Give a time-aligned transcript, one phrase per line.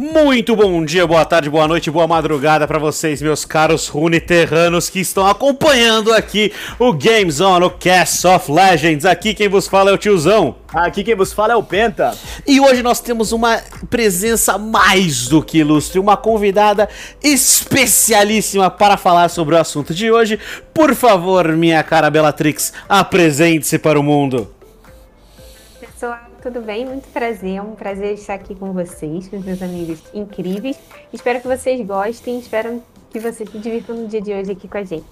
[0.00, 5.00] Muito bom dia, boa tarde, boa noite, boa madrugada para vocês, meus caros runeterranos que
[5.00, 9.04] estão acompanhando aqui o Games On, o Cast of Legends.
[9.04, 10.54] Aqui quem vos fala é o tiozão.
[10.72, 12.16] Aqui quem vos fala é o Penta.
[12.46, 16.88] E hoje nós temos uma presença mais do que ilustre, uma convidada
[17.20, 20.38] especialíssima para falar sobre o assunto de hoje.
[20.72, 24.48] Por favor, minha cara Bellatrix, apresente-se para o mundo.
[25.80, 26.86] Pessoal, tudo bem?
[26.86, 30.78] Muito prazer, é um prazer estar aqui com vocês, com meus amigos incríveis.
[31.12, 34.78] Espero que vocês gostem, espero que vocês se divirtam no dia de hoje aqui com
[34.78, 35.04] a gente.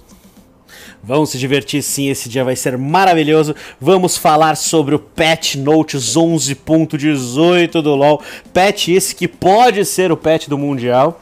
[1.03, 3.55] Vamos se divertir sim, esse dia vai ser maravilhoso.
[3.79, 8.23] Vamos falar sobre o Patch Notes 11.18 do LoL.
[8.55, 11.21] Patch esse que pode ser o patch do Mundial.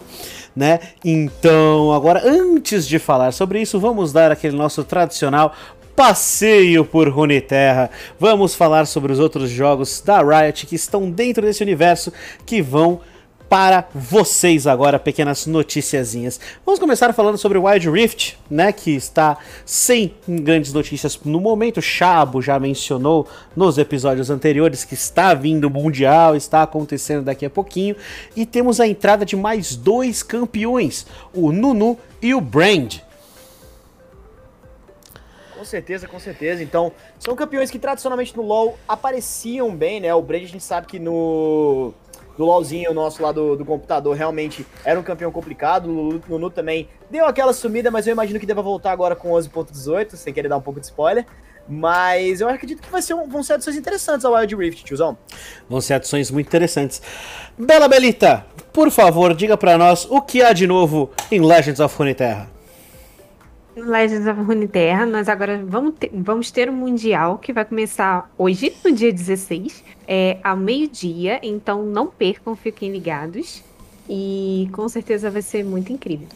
[0.55, 0.79] Né?
[1.05, 5.52] Então, agora antes de falar sobre isso, vamos dar aquele nosso tradicional
[5.95, 7.91] passeio por Runeterra.
[8.19, 12.12] Vamos falar sobre os outros jogos da Riot que estão dentro desse universo
[12.45, 13.01] que vão
[13.48, 16.41] para vocês agora, pequenas noticiazinhas.
[16.66, 21.80] Vamos começar falando sobre Wild Rift, né, que está sem grandes notícias no momento.
[21.80, 27.51] Chabo já mencionou nos episódios anteriores que está vindo o Mundial, está acontecendo daqui a
[27.51, 27.95] pouquinho.
[28.35, 33.04] E temos a entrada de mais dois campeões, o Nunu e o Brand.
[35.65, 36.62] Com certeza, com certeza.
[36.62, 40.15] Então, são campeões que tradicionalmente no LoL apareciam bem, né?
[40.15, 41.95] O Brand a gente sabe que no,
[42.37, 45.87] no LoLzinho nosso lá do, do computador realmente era um campeão complicado.
[45.87, 50.16] O Nunu também deu aquela sumida, mas eu imagino que deva voltar agora com 11.18,
[50.16, 51.24] sem querer dar um pouco de spoiler.
[51.66, 55.16] Mas eu acredito que vai ser um, vão ser adições interessantes ao Wild Rift, tiozão.
[55.66, 57.01] Vão ser adições muito interessantes.
[57.56, 61.96] Bela Belita, por favor, diga para nós o que há de novo em Legends of
[61.96, 62.54] Runeterra.
[63.77, 68.72] Legends of Runeterra, nós agora vamos ter, vamos ter um Mundial que vai começar hoje,
[68.84, 73.62] no dia 16, é, ao meio-dia, então não percam, fiquem ligados.
[74.09, 76.28] E com certeza vai ser muito incrível.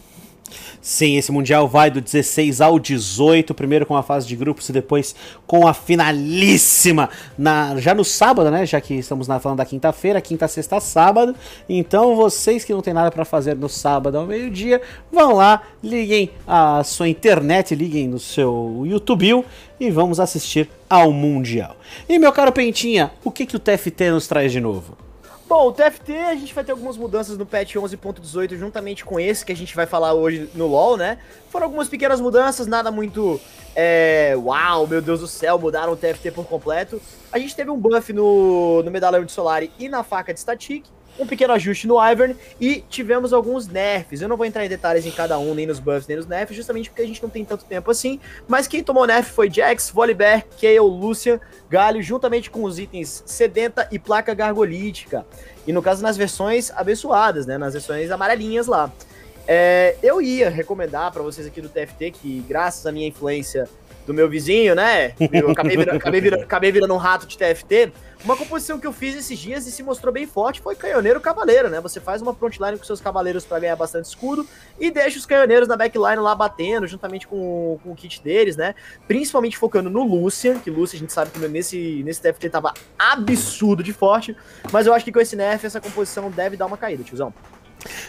[0.81, 4.73] Sim, esse Mundial vai do 16 ao 18, primeiro com a fase de grupos e
[4.73, 5.15] depois
[5.45, 8.65] com a finalíssima na, já no sábado, né?
[8.65, 11.35] Já que estamos na, falando da quinta-feira, quinta, sexta, sábado.
[11.67, 16.29] Então, vocês que não tem nada para fazer no sábado ao meio-dia, vão lá, liguem
[16.47, 19.45] a sua internet, liguem no seu YouTube
[19.79, 21.75] e vamos assistir ao Mundial.
[22.07, 25.08] E meu caro Pentinha, o que, que o TFT nos traz de novo?
[25.49, 29.43] Bom, o TFT a gente vai ter algumas mudanças no patch 11.18 juntamente com esse
[29.43, 31.17] que a gente vai falar hoje no LoL, né?
[31.49, 33.41] Foram algumas pequenas mudanças, nada muito
[33.75, 37.01] é, uau, meu Deus do céu, mudaram o TFT por completo.
[37.31, 40.85] A gente teve um buff no, no medalhão de Solari e na faca de Static,
[41.19, 44.21] um pequeno ajuste no Ivern e tivemos alguns nerfs.
[44.21, 46.55] Eu não vou entrar em detalhes em cada um, nem nos buffs, nem nos nerfs,
[46.55, 48.19] justamente porque a gente não tem tanto tempo assim.
[48.47, 53.87] Mas quem tomou nerf foi Jax, Volibear, Kayle, Lucian, Galho, juntamente com os itens Sedenta
[53.91, 55.25] e Placa Gargolítica.
[55.67, 57.57] E no caso nas versões abençoadas, né?
[57.57, 58.91] Nas versões amarelinhas lá.
[59.51, 63.67] É, eu ia recomendar para vocês aqui do TFT que, graças à minha influência
[64.05, 65.15] do meu vizinho, né?
[65.33, 67.91] Eu acabei virando, acabei virando, acabei virando um rato de TFT.
[68.23, 71.67] Uma composição que eu fiz esses dias e se mostrou bem forte foi canhoneiro cavaleiro,
[71.67, 71.81] né?
[71.81, 74.45] Você faz uma frontline com seus cavaleiros para ganhar bastante escudo
[74.79, 78.75] e deixa os canhoneiros na backline lá batendo, juntamente com, com o kit deles, né?
[79.07, 83.81] Principalmente focando no Lucian, que Lucian a gente sabe que nesse, nesse TFT tava absurdo
[83.81, 84.37] de forte,
[84.71, 87.33] mas eu acho que com esse nerf essa composição deve dar uma caída, tiozão.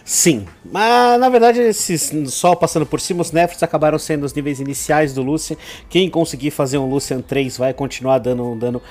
[0.05, 4.61] Sim, mas na verdade, esses, só passando por cima, os nerfs acabaram sendo os níveis
[4.61, 5.57] iniciais do Lucian.
[5.89, 8.83] Quem conseguir fazer um Lucian 3 vai continuar dando um dano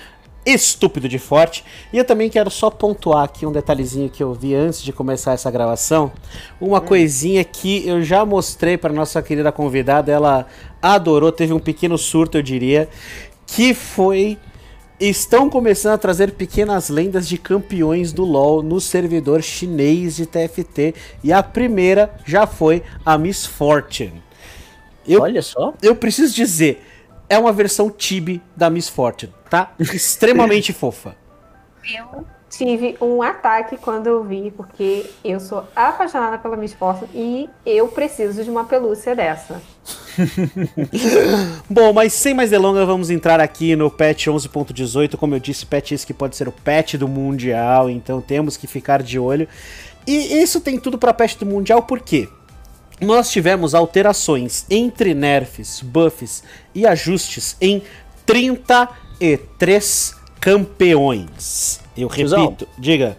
[0.46, 1.64] estúpido de forte.
[1.92, 5.34] E eu também quero só pontuar aqui um detalhezinho que eu vi antes de começar
[5.34, 6.12] essa gravação.
[6.60, 6.86] Uma hum.
[6.86, 10.48] coisinha que eu já mostrei para nossa querida convidada, ela
[10.82, 12.88] adorou, teve um pequeno surto, eu diria,
[13.46, 14.38] que foi
[15.00, 20.94] estão começando a trazer pequenas lendas de campeões do LoL no servidor chinês de TFT
[21.24, 24.22] e a primeira já foi a Miss Fortune.
[25.08, 25.74] Eu, Olha só.
[25.82, 26.86] Eu preciso dizer,
[27.30, 29.74] é uma versão Tibi da Miss Fortune, tá?
[29.80, 31.16] Extremamente fofa.
[31.84, 37.50] Eu tive um ataque quando eu vi, porque eu sou apaixonada pela Miss Fortune e
[37.66, 39.62] eu preciso de uma pelúcia dessa.
[41.70, 45.16] Bom, mas sem mais delongas, vamos entrar aqui no patch 11.18.
[45.16, 48.68] Como eu disse, patch esse que pode ser o patch do Mundial, então temos que
[48.68, 49.48] ficar de olho.
[50.08, 52.28] E isso tem tudo para patch do Mundial, por quê?
[53.00, 56.44] Nós tivemos alterações entre nerfs, buffs
[56.76, 57.82] e ajustes em
[58.26, 61.80] 33 campeões.
[62.02, 63.18] Eu repito, diga.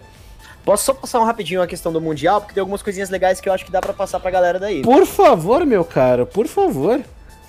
[0.63, 3.49] Posso só passar um rapidinho a questão do Mundial, porque tem algumas coisinhas legais que
[3.49, 4.81] eu acho que dá para passar pra galera daí.
[4.81, 7.01] Por favor, meu cara, por favor.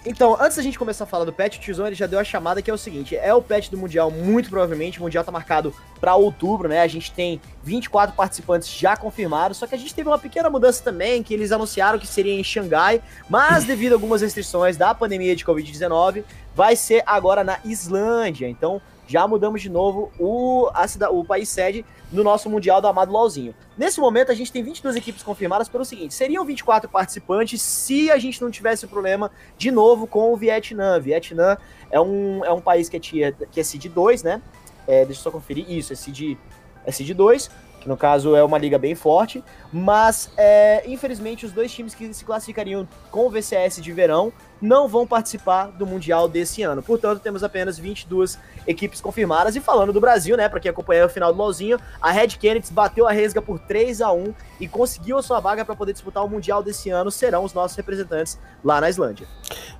[0.05, 2.25] Então, antes da gente começar a falar do patch, o Tiozão ele já deu a
[2.25, 4.99] chamada que é o seguinte: é o patch do Mundial, muito provavelmente.
[4.99, 6.81] O Mundial tá marcado para outubro, né?
[6.81, 10.83] A gente tem 24 participantes já confirmados, só que a gente teve uma pequena mudança
[10.83, 13.01] também, que eles anunciaram que seria em Xangai,
[13.31, 18.49] mas devido a algumas restrições da pandemia de Covid-19, vai ser agora na Islândia.
[18.49, 18.83] Então,
[19.13, 23.13] já mudamos de novo o, a cidade, o país sede no nosso Mundial do Amado
[23.13, 23.55] LOLzinho.
[23.77, 28.17] Nesse momento, a gente tem 22 equipes confirmadas pelo seguinte: seriam 24 participantes se a
[28.17, 30.99] gente não tivesse o problema de novo com o Vietnã.
[30.99, 31.59] Vietnã
[31.91, 34.41] é um, é um país que é, que é Seed 2, né?
[34.87, 35.71] É, deixa eu só conferir.
[35.71, 36.39] Isso, é Seed,
[36.87, 37.51] é Seed 2
[37.83, 39.43] que no caso é uma liga bem forte,
[39.73, 44.87] mas é, infelizmente os dois times que se classificariam com o VCS de verão não
[44.87, 46.83] vão participar do Mundial desse ano.
[46.83, 49.57] Portanto, temos apenas 22 equipes confirmadas.
[49.57, 52.73] E falando do Brasil, né, para quem acompanhou o final do LoLzinho, a Red Kennedy
[52.73, 56.25] bateu a resga por 3 a 1 e conseguiu a sua vaga para poder disputar
[56.25, 57.11] o Mundial desse ano.
[57.11, 59.27] Serão os nossos representantes lá na Islândia.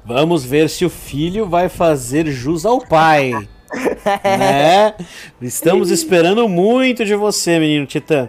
[0.05, 3.31] Vamos ver se o filho vai fazer jus ao pai.
[4.25, 4.95] né?
[5.41, 8.29] Estamos esperando muito de você, menino Titã.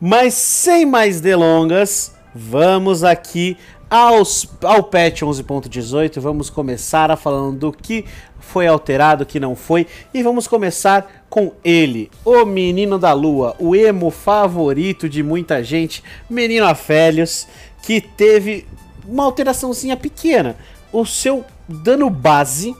[0.00, 3.56] Mas sem mais delongas, vamos aqui
[3.90, 6.20] aos, ao patch 11.18.
[6.20, 8.04] Vamos começar a falando do que
[8.38, 9.86] foi alterado, o que não foi.
[10.14, 16.02] E vamos começar com ele, o menino da lua, o emo favorito de muita gente,
[16.30, 17.46] menino Afélios,
[17.82, 18.66] que teve
[19.06, 20.56] uma alteraçãozinha pequena.
[20.90, 22.74] O seu dano base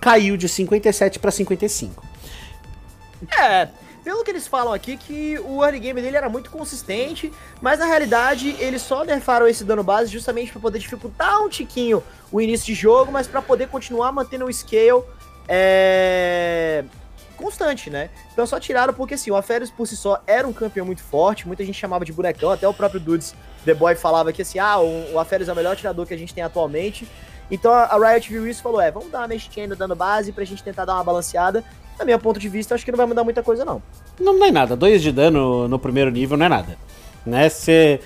[0.00, 2.04] caiu de 57 para 55.
[3.38, 3.68] É,
[4.02, 7.30] pelo que eles falam aqui, que o early game dele era muito consistente,
[7.60, 12.02] mas na realidade eles só nerfaram esse dano base justamente para poder dificultar um tiquinho
[12.32, 15.02] o início de jogo, mas para poder continuar mantendo o scale
[15.46, 16.84] é...
[17.36, 18.08] constante, né?
[18.32, 21.46] Então só tiraram porque assim, o Aferes por si só era um campeão muito forte,
[21.46, 23.34] muita gente chamava de bonecão, até o próprio Dudes
[23.66, 26.32] The Boy falava que assim, ah, o, o é o melhor tirador que a gente
[26.32, 27.06] tem atualmente.
[27.50, 30.32] Então a Riot viu isso e falou: é, vamos dar uma mexidinha no dano base
[30.32, 31.64] pra gente tentar dar uma balanceada.
[31.98, 33.82] Na minha ponto de vista, acho que não vai mudar muita coisa, não.
[34.18, 34.74] Não, não é nada.
[34.74, 36.78] Dois de dano no primeiro nível não é nada.
[37.26, 37.48] Né?
[37.48, 38.00] Você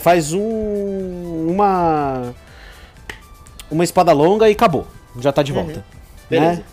[0.00, 1.48] faz um.
[1.48, 2.34] uma.
[3.70, 4.86] Uma espada longa e acabou.
[5.18, 5.64] Já tá de uhum.
[5.64, 5.78] volta.
[5.78, 5.84] Né?
[6.28, 6.64] Beleza.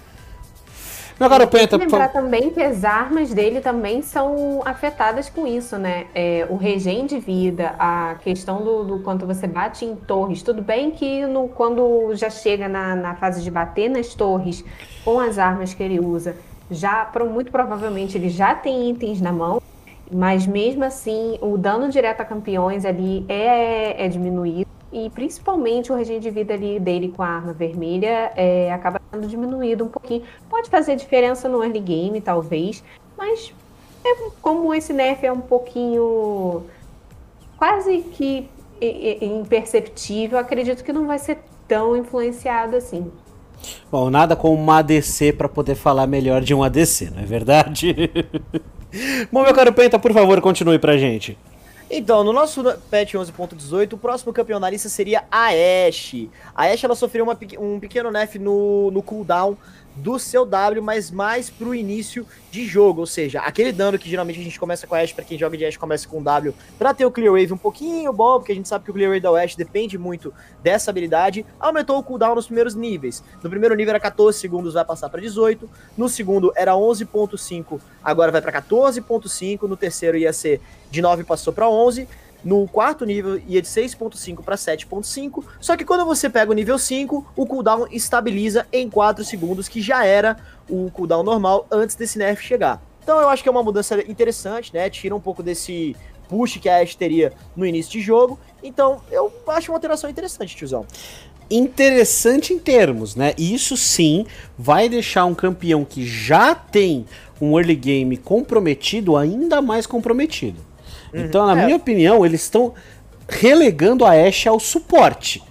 [1.47, 6.05] Penta, lembrar também que as armas dele também são afetadas com isso, né?
[6.13, 10.43] É, o regen de vida, a questão do, do, quanto você bate em torres.
[10.43, 14.63] Tudo bem que no, quando já chega na, na fase de bater nas torres
[15.03, 16.35] com as armas que ele usa,
[16.69, 19.61] já muito provavelmente ele já tem itens na mão,
[20.11, 25.95] mas mesmo assim o dano direto a campeões ali é, é diminuído e principalmente o
[25.95, 30.23] regime de vida ali dele com a arma vermelha é, acaba sendo diminuído um pouquinho.
[30.49, 32.83] Pode fazer diferença no early game, talvez,
[33.17, 33.53] mas
[34.05, 36.63] é, como esse nerf é um pouquinho
[37.57, 38.49] quase que
[38.79, 43.11] imperceptível, acredito que não vai ser tão influenciado assim.
[43.91, 47.95] Bom, nada como uma ADC para poder falar melhor de um ADC, não é verdade?
[49.31, 51.37] Bom, meu caro Penta, por favor, continue pra gente.
[51.89, 55.47] Então, no nosso patch 11.18, o próximo campeão na lista seria a
[55.87, 56.29] Ashe.
[56.53, 59.55] A Ashe ela sofreu uma, um pequeno nerf no, no cooldown
[59.97, 64.39] do seu W, mas mais pro início de jogo, ou seja, aquele dano que geralmente
[64.39, 66.94] a gente começa com a Ashe, pra quem joga de Ashe começa com W, pra
[66.94, 69.21] ter o Clear Wave um pouquinho bom, porque a gente sabe que o Clear Wave
[69.21, 70.33] da Ashe depende muito
[70.63, 73.23] dessa habilidade, aumentou o cooldown nos primeiros níveis.
[73.44, 78.31] No primeiro nível era 14 segundos, vai passar para 18, no segundo era 11.5, agora
[78.31, 82.07] vai para 14.5, no terceiro ia ser de 9 passou para 11,
[82.43, 86.77] no quarto nível ia de 6.5 para 7.5, só que quando você pega o nível
[86.77, 90.37] 5, o cooldown estabiliza em 4 segundos, que já era
[90.69, 92.81] o cooldown normal antes desse nerf chegar.
[93.03, 94.89] Então eu acho que é uma mudança interessante, né?
[94.89, 95.95] Tira um pouco desse
[96.27, 98.37] push que a Ashe teria no início de jogo.
[98.61, 100.85] Então eu acho uma alteração interessante, tiozão
[101.49, 103.33] interessante em termos, né?
[103.37, 104.25] Isso sim
[104.57, 107.06] vai deixar um campeão que já tem
[107.39, 110.59] um early game comprometido ainda mais comprometido.
[111.14, 111.26] Uhum.
[111.26, 111.66] Então, na é.
[111.66, 112.73] minha opinião, eles estão
[113.28, 115.44] relegando a Ashe ao suporte.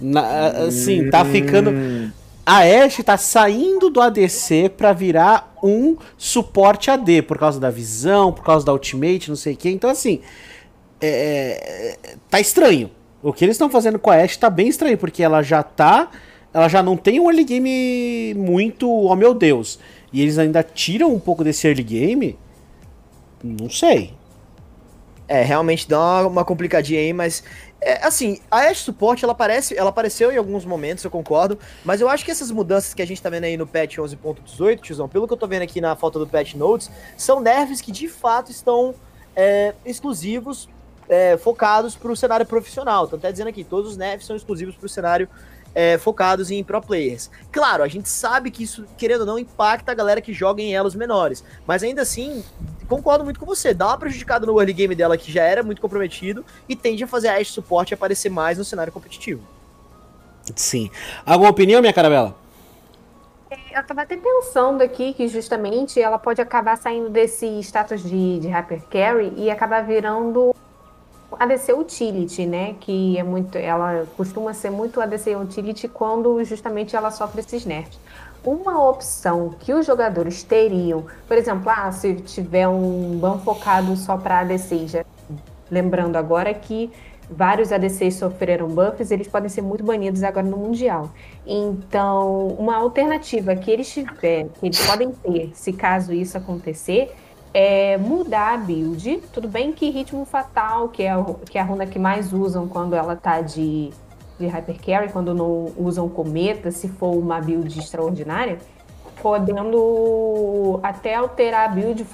[0.00, 1.72] Na, assim, tá ficando.
[2.44, 8.32] A Ashe tá saindo do ADC para virar um suporte AD, por causa da visão,
[8.32, 9.70] por causa da ultimate, não sei o que.
[9.70, 10.20] Então, assim,
[11.00, 12.90] é, é, tá estranho.
[13.22, 16.10] O que eles estão fazendo com a Ashe tá bem estranho, porque ela já tá.
[16.52, 18.90] Ela já não tem um early game muito.
[18.90, 19.78] Oh meu Deus.
[20.12, 22.38] E eles ainda tiram um pouco desse early game.
[23.42, 24.12] Não sei.
[25.28, 27.42] É, realmente dá uma, uma complicadinha aí, mas
[27.80, 29.36] é, assim, a Ashe Support, ela
[29.76, 33.06] ela apareceu em alguns momentos, eu concordo, mas eu acho que essas mudanças que a
[33.06, 35.96] gente tá vendo aí no patch 11.18, tiozão, pelo que eu tô vendo aqui na
[35.96, 38.94] falta do patch notes, são nerfs que de fato estão
[39.34, 40.68] é, exclusivos,
[41.08, 43.06] é, focados pro cenário profissional.
[43.06, 45.28] Então tá dizendo aqui, todos os nerfs são exclusivos pro cenário
[45.74, 47.30] é, focados em pro players.
[47.50, 50.74] Claro, a gente sabe que isso, querendo ou não, impacta a galera que joga em
[50.74, 52.44] elos menores, mas ainda assim,
[52.88, 55.80] concordo muito com você, dá uma prejudicada no early game dela que já era muito
[55.80, 59.42] comprometido e tende a fazer a Ashe suporte aparecer mais no cenário competitivo.
[60.56, 60.90] Sim.
[61.24, 62.36] Alguma opinião, minha carabela?
[63.74, 68.48] Eu tava até pensando aqui que justamente ela pode acabar saindo desse status de, de
[68.48, 70.54] Hyper Carry e acabar virando
[71.38, 72.74] ADC Utility, né?
[72.80, 73.56] Que é muito.
[73.56, 77.98] Ela costuma ser muito ADC Utility quando justamente ela sofre esses nerfs.
[78.44, 84.16] Uma opção que os jogadores teriam, por exemplo, ah, se tiver um ban focado só
[84.16, 85.04] para ADC, já
[85.70, 86.90] lembrando agora que
[87.30, 91.10] vários ADCs sofreram buffs, eles podem ser muito banidos agora no Mundial.
[91.46, 97.14] Então, uma alternativa que eles tiver, que eles podem ter, se caso isso acontecer,
[97.54, 99.22] é mudar a build.
[99.32, 102.68] Tudo bem que ritmo fatal, que é, a, que é a runa que mais usam
[102.68, 103.90] quando ela tá de,
[104.38, 108.58] de Hyper Carry, quando não usam cometa, se for uma build extraordinária,
[109.20, 112.06] podendo até alterar a build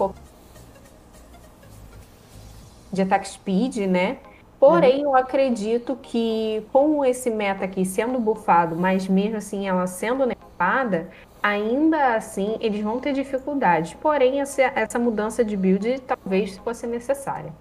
[2.93, 4.19] de attack speed, né?
[4.59, 5.11] Porém, uhum.
[5.11, 11.11] eu acredito que com esse meta aqui sendo bufado, mas mesmo assim ela sendo nerfada,
[11.43, 13.95] ainda assim eles vão ter dificuldades.
[13.95, 17.53] Porém, essa, essa mudança de build talvez fosse necessária.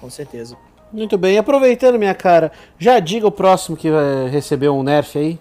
[0.00, 0.56] Com certeza.
[0.92, 5.38] Muito bem, aproveitando minha cara, já diga o próximo que vai receber um nerf aí.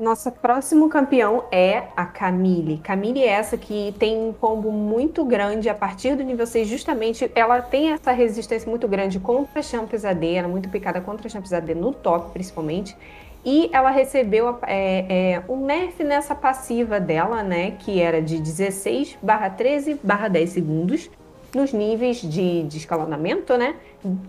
[0.00, 2.78] Nosso próximo campeão é a Camille.
[2.78, 7.30] Camille é essa que tem um combo muito grande a partir do nível 6, justamente
[7.34, 11.26] ela tem essa resistência muito grande contra a Champions AD, ela é muito picada contra
[11.26, 12.96] a Champions AD no top, principalmente.
[13.44, 17.72] E ela recebeu é, é, um nerf nessa passiva dela, né?
[17.72, 21.10] Que era de 16 barra 13 barra 10 segundos
[21.54, 23.76] nos níveis de, de escalonamento, né?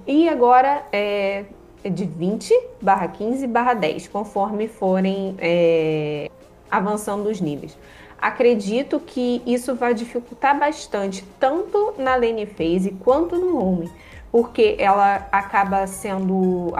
[0.07, 1.45] E agora é,
[1.83, 6.29] de 20 barra 15 barra 10, conforme forem é,
[6.69, 7.77] avançando os níveis.
[8.19, 13.91] Acredito que isso vai dificultar bastante, tanto na lane phase quanto no home,
[14.31, 16.71] porque ela acaba sendo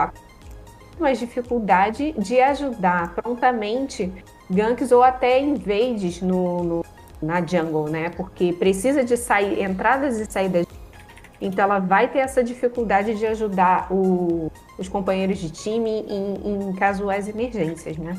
[0.98, 4.12] mais dificuldade de ajudar prontamente
[4.50, 6.84] ganks ou até invades no, no,
[7.20, 8.10] na jungle, né?
[8.10, 10.66] Porque precisa de sair entradas e saídas
[11.42, 16.72] então ela vai ter essa dificuldade de ajudar o, os companheiros de time em, em
[16.74, 18.16] casuais emergências, né?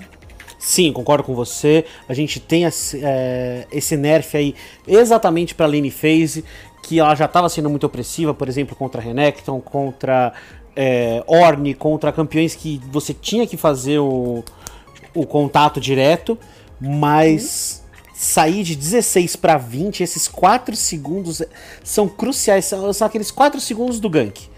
[0.59, 1.85] Sim, concordo com você.
[2.07, 4.53] A gente tem esse, é, esse nerf aí
[4.85, 6.43] exatamente para lane phase,
[6.81, 10.33] que ela já estava sendo muito opressiva, por exemplo, contra Renekton, contra
[10.75, 14.43] é, Orne, contra campeões que você tinha que fazer o,
[15.13, 16.37] o contato direto,
[16.79, 21.41] mas sair de 16 para 20, esses 4 segundos
[21.83, 24.53] são cruciais, são, são aqueles 4 segundos do gank.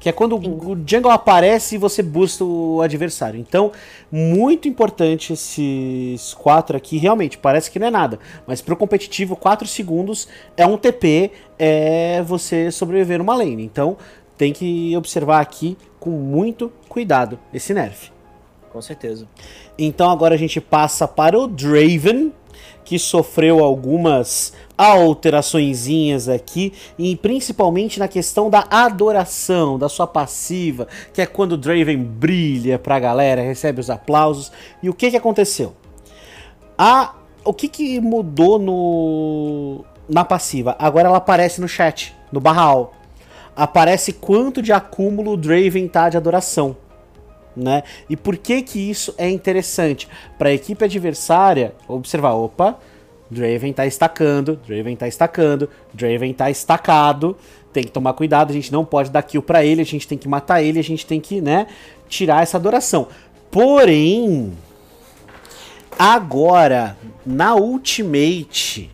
[0.00, 3.40] Que é quando o jungle aparece e você busca o adversário.
[3.40, 3.72] Então,
[4.12, 6.98] muito importante esses 4 aqui.
[6.98, 8.20] Realmente, parece que não é nada.
[8.46, 13.64] Mas pro competitivo, 4 segundos é um TP, é você sobreviver numa lane.
[13.64, 13.96] Então,
[14.38, 18.10] tem que observar aqui com muito cuidado esse nerf.
[18.72, 19.26] Com certeza.
[19.76, 22.32] Então agora a gente passa para o Draven,
[22.84, 31.20] que sofreu algumas alteraçõezinhas aqui, e principalmente na questão da adoração, da sua passiva, que
[31.20, 34.52] é quando o Draven brilha pra galera, recebe os aplausos.
[34.82, 35.74] E o que, que aconteceu?
[36.76, 37.14] A,
[37.44, 40.76] o que, que mudou no, na passiva?
[40.78, 42.92] Agora ela aparece no chat, no barral.
[43.58, 46.76] Aparece quanto de acúmulo o Draven tá de adoração
[47.58, 47.82] né?
[48.08, 50.08] E por que que isso é interessante?
[50.38, 52.78] Para a equipe adversária observar, opa,
[53.30, 57.36] Draven tá estacando, Draven tá estacando, Draven tá estacado,
[57.72, 60.16] tem que tomar cuidado, a gente não pode dar kill para ele, a gente tem
[60.16, 61.66] que matar ele, a gente tem que, né,
[62.08, 63.08] tirar essa adoração.
[63.50, 64.52] Porém,
[65.98, 66.96] agora
[67.26, 68.90] na ultimate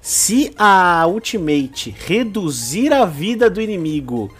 [0.00, 4.32] se a ultimate reduzir a vida do inimigo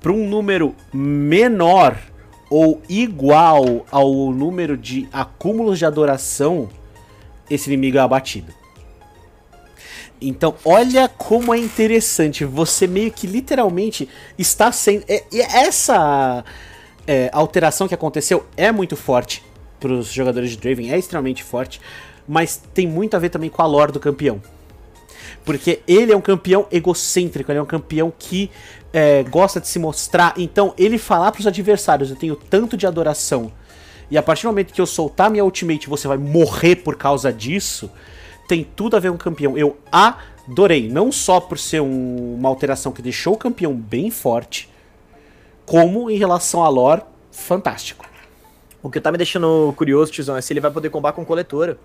[0.00, 1.98] para um número menor
[2.48, 6.68] ou igual ao número de acúmulos de adoração,
[7.50, 8.52] esse inimigo é abatido.
[10.20, 12.44] Então, olha como é interessante.
[12.44, 14.08] Você meio que literalmente
[14.38, 15.04] está sendo.
[15.08, 16.44] É, essa
[17.06, 19.42] é, alteração que aconteceu é muito forte
[19.78, 21.80] para os jogadores de Draven, é extremamente forte,
[22.26, 24.40] mas tem muito a ver também com a lore do campeão.
[25.46, 28.50] Porque ele é um campeão egocêntrico, ele é um campeão que
[28.92, 30.34] é, gosta de se mostrar.
[30.36, 33.52] Então, ele falar pros adversários: Eu tenho tanto de adoração.
[34.10, 37.32] E a partir do momento que eu soltar minha ultimate, você vai morrer por causa
[37.32, 37.88] disso.
[38.48, 39.56] Tem tudo a ver com campeão.
[39.56, 40.88] Eu adorei.
[40.88, 44.68] Não só por ser um, uma alteração que deixou o campeão bem forte,
[45.64, 48.04] como em relação a lore, fantástico.
[48.82, 51.78] O que tá me deixando curioso, Tizão, é se ele vai poder combar com coletora.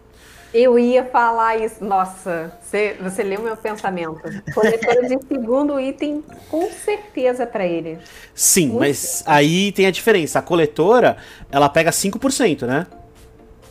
[0.54, 1.84] Eu ia falar isso.
[1.84, 4.22] Nossa, você, você leu meu pensamento.
[4.54, 7.98] Coletora de segundo item, com certeza para ele.
[8.36, 9.34] Sim, Muito mas bem.
[9.34, 10.40] aí tem a diferença.
[10.40, 11.18] A coletora,
[11.50, 12.86] ela pega 5%, né?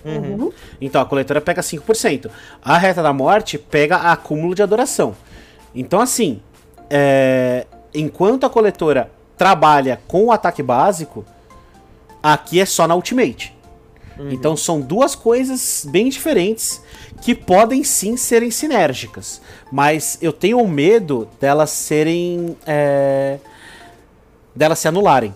[0.02, 0.50] Uhum.
[0.80, 2.30] Então a coletora pega 5%.
[2.62, 5.14] A reta da morte pega acúmulo de adoração.
[5.74, 6.40] Então, assim,
[6.88, 7.66] é...
[7.94, 11.24] enquanto a coletora trabalha com o ataque básico,
[12.22, 13.54] aqui é só na ultimate.
[14.20, 14.30] Uhum.
[14.30, 16.82] Então são duas coisas bem diferentes
[17.22, 19.40] que podem sim serem sinérgicas.
[19.72, 22.56] Mas eu tenho medo delas serem.
[22.66, 23.38] É...
[24.54, 25.34] delas se anularem.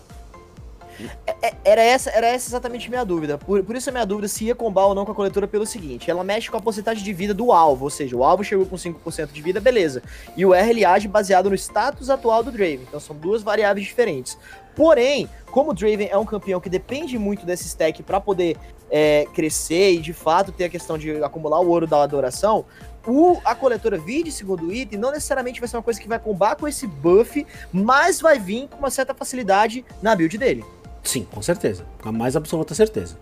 [1.26, 3.38] É, é, era essa, era essa exatamente a minha dúvida.
[3.38, 5.66] Por, por isso a minha dúvida se ia combar ou não com a coletora pelo
[5.66, 8.66] seguinte: ela mexe com a porcentagem de vida do alvo, ou seja, o alvo chegou
[8.66, 10.02] com 5% de vida, beleza.
[10.36, 12.80] E o R ele age baseado no status atual do Draven.
[12.88, 14.38] Então são duas variáveis diferentes.
[14.74, 18.56] Porém, como o Draven é um campeão que depende muito desse stack para poder
[18.90, 22.64] é, crescer e de fato ter a questão de acumular o ouro da adoração,
[23.06, 26.18] o, a coletora vir de segundo item não necessariamente vai ser uma coisa que vai
[26.18, 30.64] combar com esse buff, mas vai vir com uma certa facilidade na build dele.
[31.04, 31.84] Sim, com certeza.
[32.02, 33.16] Com a mais absoluta certeza.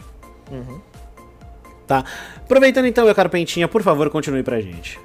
[0.51, 0.81] Uhum.
[1.87, 2.05] Tá.
[2.37, 4.99] Aproveitando então, meu caro Pentinha, por favor, continue pra gente.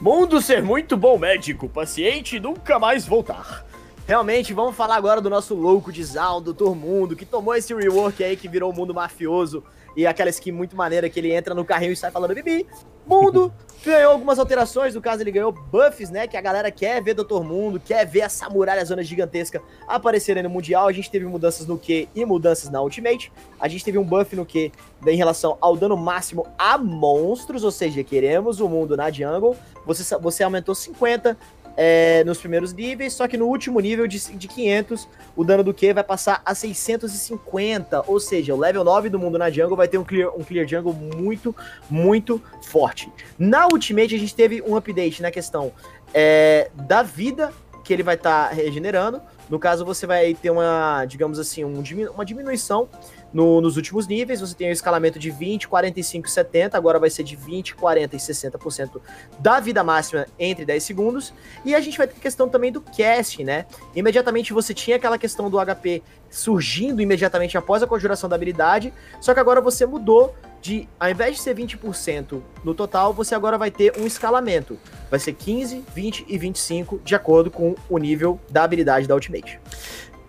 [0.00, 3.64] Mundo ser muito bom médico, paciente nunca mais voltar.
[4.06, 8.22] Realmente, vamos falar agora do nosso louco de Zal, Doutor Mundo, que tomou esse rework
[8.22, 9.64] aí que virou o mundo mafioso
[9.96, 12.66] e aquela skin muito maneira que ele entra no carrinho e sai falando bibi.
[13.06, 13.52] Mundo
[13.84, 17.44] ganhou algumas alterações, no caso ele ganhou buffs, né, que a galera quer ver Doutor
[17.44, 20.88] Mundo, quer ver essa muralha zona gigantesca aparecerem no Mundial.
[20.88, 23.30] A gente teve mudanças no Q e mudanças na Ultimate.
[23.60, 24.72] A gente teve um buff no Q
[25.06, 29.56] em relação ao dano máximo a monstros, ou seja, queremos o mundo na jungle.
[29.84, 31.36] Você, você aumentou 50,
[31.76, 35.74] é, nos primeiros níveis, só que no último nível de, de 500, o dano do
[35.74, 39.88] Q vai passar a 650, ou seja, o level 9 do mundo na jungle vai
[39.88, 41.54] ter um clear, um clear jungle muito,
[41.90, 43.10] muito forte.
[43.38, 45.72] Na Ultimate a gente teve um update na questão
[46.12, 47.52] é, da vida
[47.82, 51.82] que ele vai estar tá regenerando, no caso você vai ter uma, digamos assim, um,
[52.14, 52.88] uma diminuição
[53.34, 57.10] no, nos últimos níveis, você tem o escalamento de 20, 45 e 70, agora vai
[57.10, 59.00] ser de 20, 40 e 60%
[59.40, 61.34] da vida máxima entre 10 segundos.
[61.64, 63.66] E a gente vai ter questão também do cast, né?
[63.94, 69.34] Imediatamente você tinha aquela questão do HP surgindo imediatamente após a conjuração da habilidade, só
[69.34, 73.70] que agora você mudou de, ao invés de ser 20% no total, você agora vai
[73.70, 74.78] ter um escalamento.
[75.10, 79.58] Vai ser 15, 20 e 25, de acordo com o nível da habilidade da Ultimate.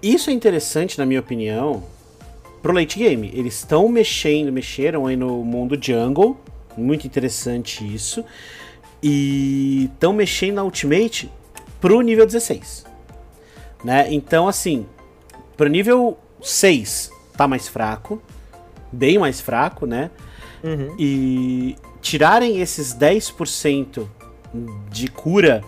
[0.02, 1.84] Isso é interessante, na minha opinião,
[2.65, 3.30] pro late game.
[3.32, 6.36] Eles estão mexendo, mexeram aí no mundo jungle,
[6.75, 8.25] muito interessante isso.
[9.04, 11.32] E estão mexendo na Ultimate
[11.80, 12.84] pro nível 16.
[13.84, 14.12] Né?
[14.12, 14.88] Então, assim,
[15.56, 18.19] pro nível 6 tá mais fraco,
[18.91, 20.10] bem mais fraco, né?
[20.63, 20.95] Uhum.
[20.97, 24.08] E tirarem esses 10%
[24.89, 25.63] de cura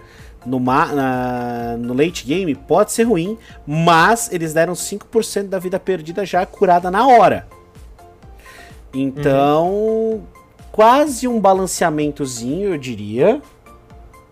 [0.47, 6.25] no, na, no late game pode ser ruim, mas eles deram 5% da vida perdida
[6.25, 7.45] já curada na hora.
[8.93, 10.21] Então, uhum.
[10.71, 13.41] quase um balanceamentozinho, eu diria,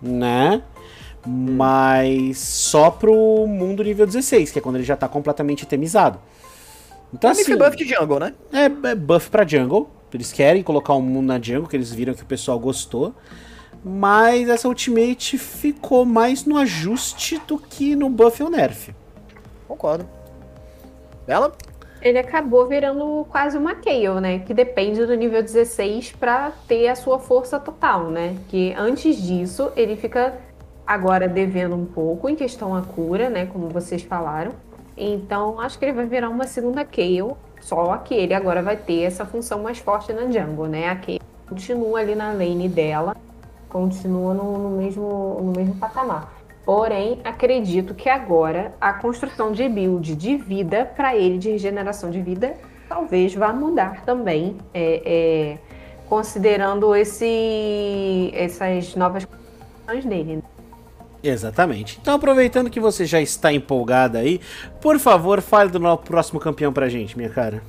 [0.01, 0.63] né?
[1.27, 6.19] Mas só pro mundo nível 16, que é quando ele já tá completamente itemizado.
[7.13, 8.33] Então, assim, é buff de jungle, né?
[8.53, 9.89] É, é buff pra jungle.
[10.13, 13.13] Eles querem colocar um mundo na jungle, que eles viram que o pessoal gostou.
[13.87, 18.95] Mas essa Ultimate ficou mais no ajuste do que no buff ou nerf.
[19.67, 20.07] Concordo.
[21.27, 21.51] Bela?
[22.01, 24.39] Ele acabou virando quase uma Kayle, né?
[24.39, 28.35] Que depende do nível 16 para ter a sua força total, né?
[28.47, 30.33] Que antes disso ele fica
[30.85, 33.45] agora devendo um pouco em questão a cura, né?
[33.45, 34.53] Como vocês falaram.
[34.97, 37.35] Então acho que ele vai virar uma segunda Kayle.
[37.61, 40.89] Só que ele agora vai ter essa função mais forte na jungle, né?
[40.89, 43.15] A Kayle continua ali na lane dela
[43.75, 46.33] continua no, no, mesmo, no mesmo patamar.
[46.63, 52.21] Porém, acredito que agora a construção de build de vida para ele, de regeneração de
[52.21, 52.53] vida,
[52.87, 55.57] talvez vá mudar também, é, é,
[56.07, 60.37] considerando esse, essas novas construções dele.
[60.37, 60.43] Né?
[61.21, 61.99] Exatamente.
[62.01, 64.39] Então, aproveitando que você já está empolgada aí,
[64.79, 67.61] por favor, fale do nosso próximo campeão pra gente, minha cara.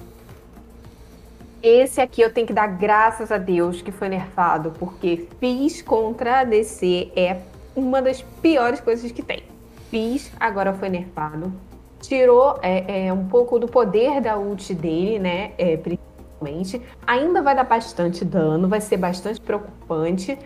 [1.69, 6.39] Esse aqui eu tenho que dar graças a Deus que foi nerfado, porque Fizz contra
[6.39, 7.39] a DC é
[7.75, 9.43] uma das piores coisas que tem.
[9.91, 11.53] Fizz agora foi nerfado.
[11.99, 15.55] Tirou é, é, um pouco do poder da ult dele, né?
[15.59, 16.81] É, principalmente.
[17.05, 20.39] Ainda vai dar bastante dano, vai ser bastante preocupante.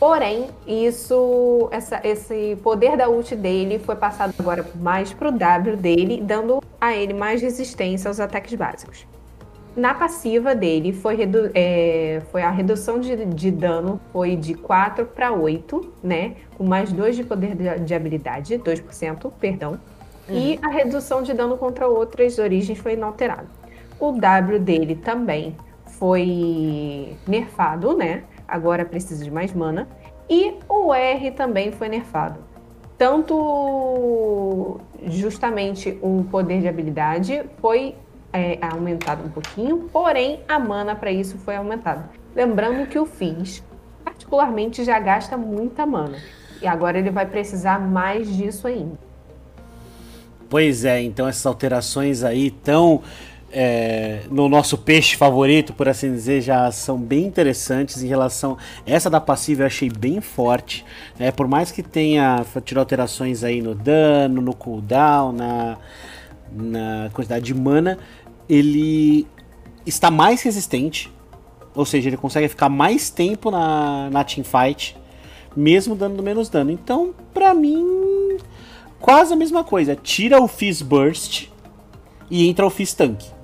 [0.00, 6.20] Porém, isso, essa, esse poder da ult dele foi passado agora mais pro W dele,
[6.20, 9.06] dando a ele mais resistência aos ataques básicos.
[9.76, 15.04] Na passiva dele foi, redu é, foi a redução de, de, dano foi de 4
[15.04, 16.36] para 8, né?
[16.56, 19.78] Com mais 2 de poder de, de habilidade, 2%, perdão.
[20.28, 20.34] Uhum.
[20.34, 23.46] E a redução de dano contra outras origens foi inalterada.
[24.00, 25.54] O W dele também
[25.98, 28.24] foi nerfado, né?
[28.48, 29.86] Agora precisa de mais mana.
[30.28, 32.40] E o R também foi nerfado.
[32.98, 37.94] Tanto justamente o poder de habilidade foi
[38.36, 42.08] é, aumentado um pouquinho, porém a mana para isso foi aumentada.
[42.34, 43.64] Lembrando que o Fizz,
[44.04, 46.18] particularmente, já gasta muita mana.
[46.60, 48.98] E agora ele vai precisar mais disso ainda.
[50.48, 53.02] Pois é, então essas alterações aí estão
[53.50, 58.56] é, no nosso peixe favorito, por assim dizer, já são bem interessantes em relação.
[58.86, 60.84] Essa da passiva eu achei bem forte.
[61.18, 61.32] Né?
[61.32, 65.78] Por mais que tenha tido alterações aí no dano, no cooldown, na,
[66.52, 67.98] na quantidade de mana,
[68.48, 69.26] ele
[69.84, 71.12] está mais resistente,
[71.74, 74.96] ou seja, ele consegue ficar mais tempo na, na teamfight,
[75.54, 76.70] mesmo dando menos dano.
[76.70, 78.38] Então, pra mim,
[78.98, 79.94] quase a mesma coisa.
[79.94, 81.48] Tira o Fizz Burst
[82.30, 83.35] e entra o Fizz Tank.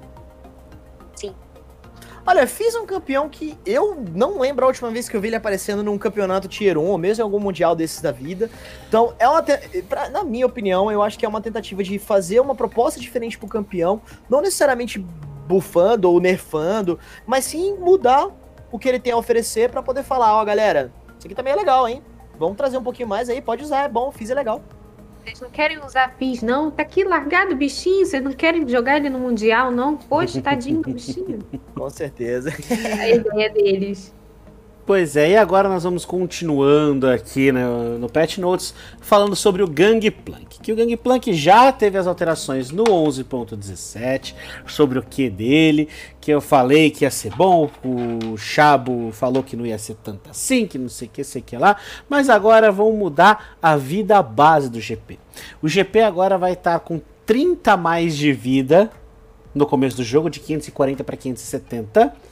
[2.25, 5.37] Olha, fiz um campeão que eu não lembro a última vez que eu vi ele
[5.37, 8.49] aparecendo num campeonato Tier 1, ou mesmo em algum mundial desses da vida.
[8.89, 9.43] Então, é uma
[9.89, 13.37] pra, na minha opinião, eu acho que é uma tentativa de fazer uma proposta diferente
[13.37, 15.05] pro campeão, não necessariamente
[15.49, 18.29] bufando ou nerfando, mas sim mudar
[18.71, 21.53] o que ele tem a oferecer para poder falar, ó, oh, galera, isso aqui também
[21.53, 22.05] é legal, hein?
[22.39, 24.63] Vamos trazer um pouquinho mais aí, pode usar, é bom, fiz é legal.
[25.25, 26.71] Vocês não querem usar FIS, não?
[26.71, 28.05] Tá aqui largado o bichinho.
[28.05, 29.97] Vocês não querem jogar ele no Mundial, não?
[29.97, 31.39] Poxa, tadinho do bichinho.
[31.75, 32.51] Com certeza.
[32.99, 34.13] a ideia deles.
[34.85, 39.69] Pois é, e agora nós vamos continuando aqui no, no Patch Notes falando sobre o
[39.69, 40.59] Gangplank.
[40.61, 44.35] Que o Gangplank já teve as alterações no 11.17,
[44.67, 45.89] sobre o que dele,
[46.21, 50.29] que eu falei que ia ser bom, o Chabo falou que não ia ser tanto
[50.29, 51.77] assim, que não sei o que, sei que lá,
[52.09, 55.17] mas agora vão mudar a vida base do GP.
[55.63, 58.91] O GP agora vai estar com 30 mais de vida
[59.55, 62.32] no começo do jogo, de 540 para 570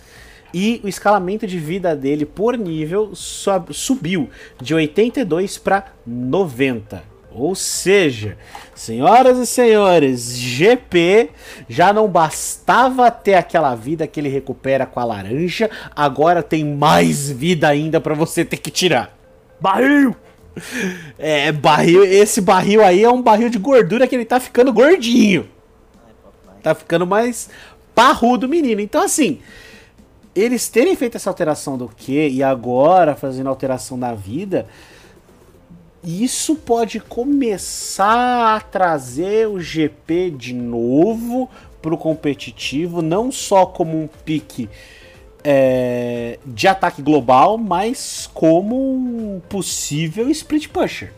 [0.53, 4.29] e o escalamento de vida dele por nível subiu
[4.61, 7.11] de 82 para 90.
[7.33, 8.37] Ou seja,
[8.75, 11.31] senhoras e senhores, GP
[11.69, 17.31] já não bastava ter aquela vida que ele recupera com a laranja, agora tem mais
[17.31, 19.17] vida ainda para você ter que tirar.
[19.61, 20.17] Barril!
[21.17, 25.49] É, barril, esse barril aí é um barril de gordura que ele tá ficando gordinho.
[26.61, 27.49] Tá ficando mais
[27.95, 28.81] parrudo menino.
[28.81, 29.41] Então assim,
[30.35, 34.67] eles terem feito essa alteração do que e agora fazendo alteração da vida,
[36.03, 41.49] isso pode começar a trazer o GP de novo
[41.83, 44.69] para o competitivo, não só como um pique
[45.43, 51.13] é, de ataque global, mas como um possível split pusher.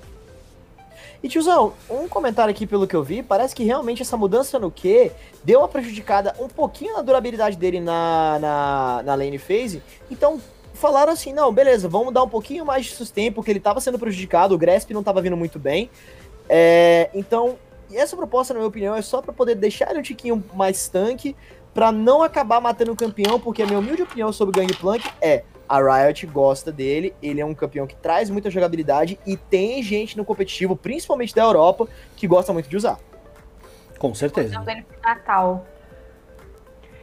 [1.22, 4.70] E tiozão, um comentário aqui pelo que eu vi, parece que realmente essa mudança no
[4.72, 5.12] Q
[5.44, 9.80] deu uma prejudicada um pouquinho na durabilidade dele na, na, na lane phase.
[10.10, 10.40] Então
[10.74, 14.00] falaram assim, não, beleza, vamos dar um pouquinho mais de sustento, porque ele estava sendo
[14.00, 15.88] prejudicado, o Grasp não estava vindo muito bem.
[16.48, 17.56] É, então,
[17.92, 21.36] essa proposta, na minha opinião, é só para poder deixar ele um tiquinho mais tanque,
[21.72, 25.44] para não acabar matando o campeão, porque a minha humilde opinião sobre o Gangplank é
[25.72, 30.18] a Riot gosta dele, ele é um campeão que traz muita jogabilidade e tem gente
[30.18, 32.98] no competitivo, principalmente da Europa, que gosta muito de usar.
[33.98, 34.48] Com certeza.
[34.48, 35.66] Estão ele pro Natal.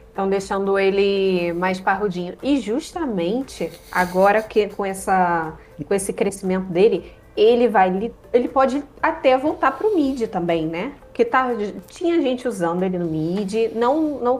[0.08, 2.36] Estão deixando ele mais parrudinho.
[2.40, 5.52] E justamente agora que com, essa,
[5.84, 8.12] com esse crescimento dele, ele vai.
[8.32, 10.92] Ele pode até voltar pro mid também, né?
[11.06, 11.48] Porque tá,
[11.88, 14.38] tinha gente usando ele no mid, não, não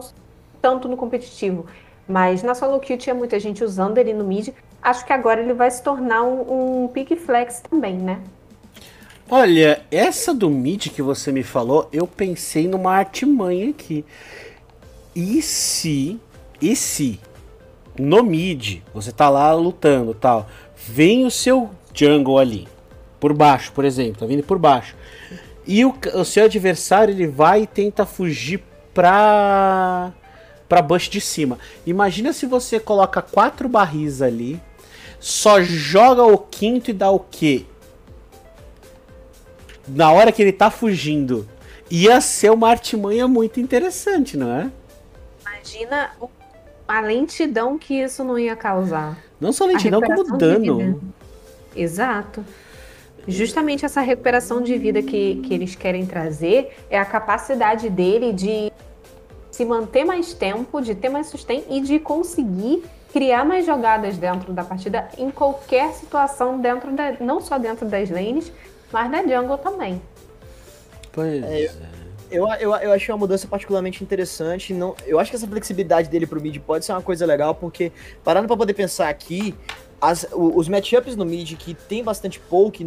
[0.61, 1.65] tanto no competitivo.
[2.11, 4.49] Mas na solo queue tinha muita gente usando ele no mid.
[4.81, 8.19] Acho que agora ele vai se tornar um, um pick flex também, né?
[9.29, 14.03] Olha, essa do mid que você me falou, eu pensei numa artimanha aqui.
[15.15, 16.19] E se,
[16.61, 17.17] e se
[17.97, 22.67] no mid você tá lá lutando tal, vem o seu jungle ali,
[23.21, 24.97] por baixo, por exemplo, tá vindo por baixo.
[25.65, 28.61] E o, o seu adversário ele vai e tenta fugir
[28.93, 30.11] pra
[30.71, 31.59] para bush de cima.
[31.85, 34.57] Imagina se você coloca quatro barris ali,
[35.19, 37.65] só joga o quinto e dá o quê?
[39.85, 41.45] Na hora que ele tá fugindo.
[41.89, 44.71] Ia ser uma artimanha muito interessante, não é?
[45.41, 46.11] Imagina
[46.87, 49.21] a lentidão que isso não ia causar.
[49.41, 51.01] Não só lentidão, como dano.
[51.75, 52.45] Exato.
[53.27, 58.71] Justamente essa recuperação de vida que, que eles querem trazer é a capacidade dele de
[59.51, 64.53] se manter mais tempo, de ter mais sustento e de conseguir criar mais jogadas dentro
[64.53, 68.51] da partida em qualquer situação dentro da, não só dentro das lanes,
[68.91, 70.01] mas da jungle também.
[71.11, 71.69] Pois é.
[72.31, 74.73] Eu, eu, eu achei uma mudança particularmente interessante.
[74.73, 77.91] Não, eu acho que essa flexibilidade dele pro mid pode ser uma coisa legal, porque
[78.23, 79.53] parando para poder pensar aqui,
[79.99, 82.85] as, os matchups no mid que tem bastante poke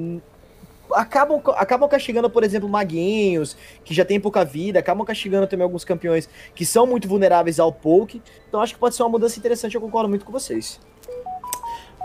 [0.92, 5.84] acabam, acabam castigando, por exemplo, maguinhos, que já tem pouca vida, acabam castigando também alguns
[5.84, 8.22] campeões que são muito vulneráveis ao poke.
[8.48, 10.80] Então acho que pode ser uma mudança interessante, eu concordo muito com vocês.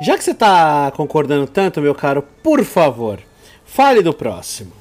[0.02, 3.20] Já que você tá concordando tanto, meu caro, por favor,
[3.66, 4.79] fale do próximo.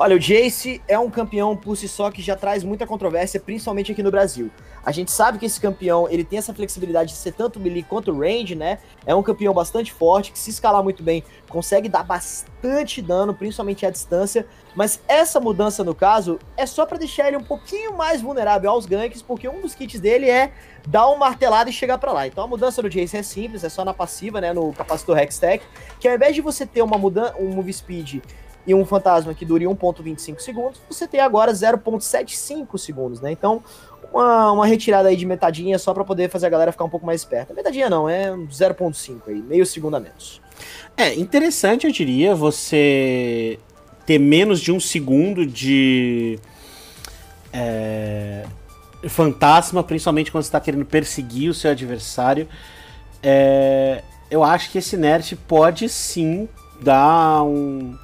[0.00, 3.90] Olha, o Jace é um campeão por si só que já traz muita controvérsia, principalmente
[3.90, 4.48] aqui no Brasil.
[4.86, 8.16] A gente sabe que esse campeão, ele tem essa flexibilidade de ser tanto melee quanto
[8.16, 8.78] range, né?
[9.04, 13.84] É um campeão bastante forte, que se escalar muito bem, consegue dar bastante dano, principalmente
[13.84, 14.46] à distância.
[14.72, 18.86] Mas essa mudança, no caso, é só para deixar ele um pouquinho mais vulnerável aos
[18.86, 20.52] ganks, porque um dos kits dele é
[20.86, 22.24] dar uma martelada e chegar para lá.
[22.24, 24.52] Então a mudança do Jace é simples, é só na passiva, né?
[24.52, 25.64] No capacitor Hextech,
[25.98, 28.20] que ao invés de você ter uma mudança, um move speed
[28.66, 33.32] e um fantasma que dure 1.25 segundos, você tem agora 0.75 segundos, né?
[33.32, 33.62] Então,
[34.12, 37.06] uma, uma retirada aí de metadinha só para poder fazer a galera ficar um pouco
[37.06, 37.54] mais esperta.
[37.54, 40.40] Metadinha não, é 0.5 aí, meio segundo a menos.
[40.96, 43.58] É, interessante eu diria você
[44.04, 46.38] ter menos de um segundo de
[47.52, 48.44] é,
[49.08, 52.48] fantasma, principalmente quando você está querendo perseguir o seu adversário.
[53.22, 56.48] É, eu acho que esse nerf pode sim
[56.80, 57.96] dar um,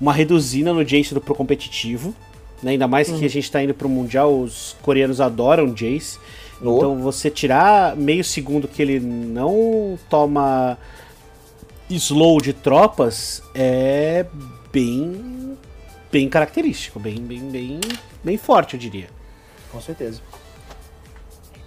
[0.00, 2.14] uma reduzida no Jace do pro competitivo.
[2.62, 2.72] Né?
[2.72, 3.18] Ainda mais uhum.
[3.18, 6.18] que a gente tá indo pro Mundial, os coreanos adoram Jace.
[6.62, 6.76] Oh.
[6.76, 10.78] Então você tirar meio segundo que ele não toma
[11.88, 14.26] slow de tropas é
[14.72, 15.56] bem
[16.10, 17.80] bem característico, bem bem bem
[18.24, 19.08] bem forte, eu diria.
[19.70, 20.20] Com certeza.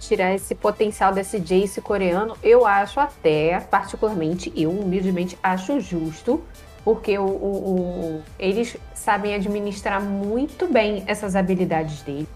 [0.00, 6.42] Tirar esse potencial desse Jace coreano, eu acho até, particularmente, eu humildemente acho justo
[6.84, 12.28] porque o, o, o, eles sabem administrar muito bem essas habilidades dele.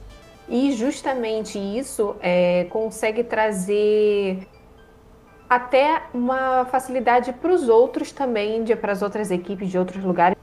[0.48, 4.46] E justamente isso é, consegue trazer
[5.48, 10.36] até uma facilidade para os outros também, para as outras equipes de outros lugares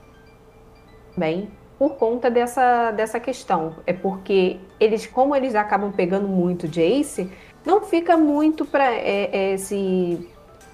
[1.13, 3.75] também, por conta dessa, dessa questão.
[3.85, 7.29] É porque eles, como eles acabam pegando muito Jace,
[7.65, 10.29] não fica muito para é, é, esse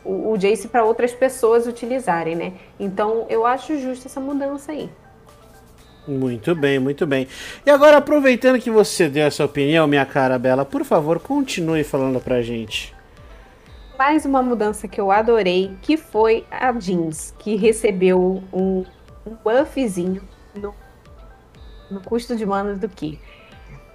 [0.07, 2.53] o, o Jace para outras pessoas utilizarem, né?
[2.79, 4.89] Então eu acho justa essa mudança aí.
[6.07, 7.27] Muito bem, muito bem.
[7.65, 12.21] E agora, aproveitando que você deu essa opinião, minha cara Bela, por favor, continue falando
[12.21, 12.95] pra gente.
[13.99, 18.85] Mais uma mudança que eu adorei, que foi a Jeans, que recebeu um,
[19.25, 20.21] um buffzinho
[20.55, 20.73] no,
[21.91, 23.19] no custo de mana do que?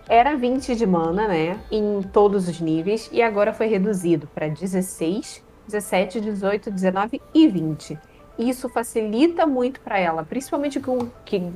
[0.07, 1.59] Era 20 de mana, né?
[1.70, 7.98] Em todos os níveis, e agora foi reduzido para 16 17, 18, 19 e 20.
[8.38, 11.50] Isso facilita muito para ela, principalmente com que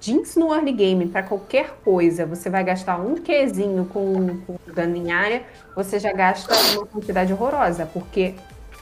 [0.00, 4.96] jeans no early game para qualquer coisa, você vai gastar um Qzinho com, com dano
[4.96, 5.42] em área,
[5.74, 8.34] você já gasta uma quantidade horrorosa, porque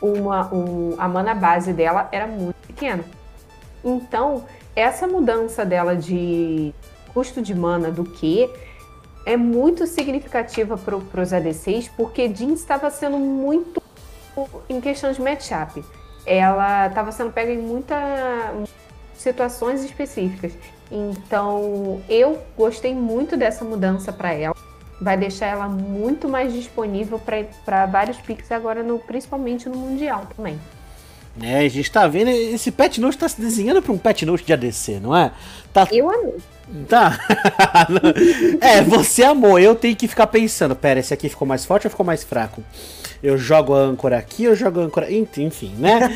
[0.02, 3.04] uma, um, a mana base dela era muito pequena.
[3.82, 6.74] Então, essa mudança dela de
[7.12, 8.50] custo de mana do que
[9.24, 13.82] é muito significativa para os ADCs, porque Jeans estava sendo muito
[14.68, 15.84] em questão de matchup.
[16.26, 18.68] Ela estava sendo pega em muitas
[19.16, 20.52] situações específicas.
[20.90, 24.56] Então, eu gostei muito dessa mudança para ela.
[25.00, 27.20] Vai deixar ela muito mais disponível
[27.64, 30.58] para vários picks agora, no, principalmente no Mundial também.
[31.42, 34.44] É, a gente tá vendo, esse Pet Note tá se desenhando para um Pet Note
[34.44, 35.32] de ADC, não é?
[35.72, 35.88] Tá...
[35.90, 36.36] Eu amei.
[36.88, 37.18] Tá.
[38.60, 41.90] é, você amou, eu tenho que ficar pensando, pera, esse aqui ficou mais forte ou
[41.90, 42.62] ficou mais fraco?
[43.24, 45.10] eu jogo a âncora aqui, eu jogo a âncora.
[45.10, 46.12] Enfim, né?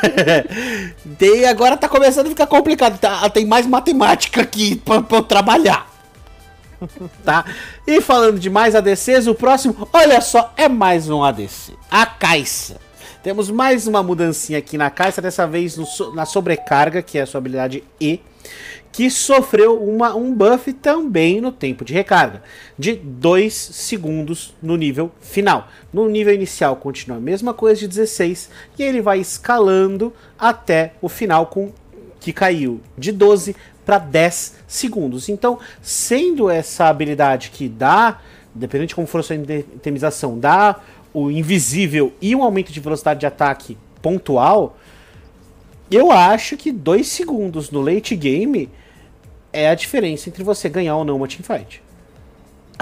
[1.20, 2.98] e agora tá começando a ficar complicado.
[2.98, 5.86] Tá, tem mais matemática aqui pra, pra eu trabalhar.
[7.22, 7.44] tá?
[7.86, 11.74] E falando de mais ADCs, o próximo, olha só, é mais um ADC.
[11.90, 12.76] A Caixa.
[13.22, 15.76] Temos mais uma mudancinha aqui na Caixa, dessa vez
[16.14, 18.22] na sobrecarga, que é a sua habilidade E
[18.92, 22.42] que sofreu uma, um buff também no tempo de recarga,
[22.78, 25.68] de 2 segundos no nível final.
[25.92, 31.08] No nível inicial continua a mesma coisa de 16 e ele vai escalando até o
[31.08, 31.72] final com
[32.18, 35.28] que caiu de 12 para 10 segundos.
[35.28, 38.20] Então, sendo essa habilidade que dá,
[38.54, 40.80] dependendo de como for a sua itemização, dá
[41.14, 44.76] o invisível e um aumento de velocidade de ataque pontual,
[45.90, 48.68] eu acho que 2 segundos no late game
[49.52, 51.82] é a diferença entre você ganhar ou não uma teamfight.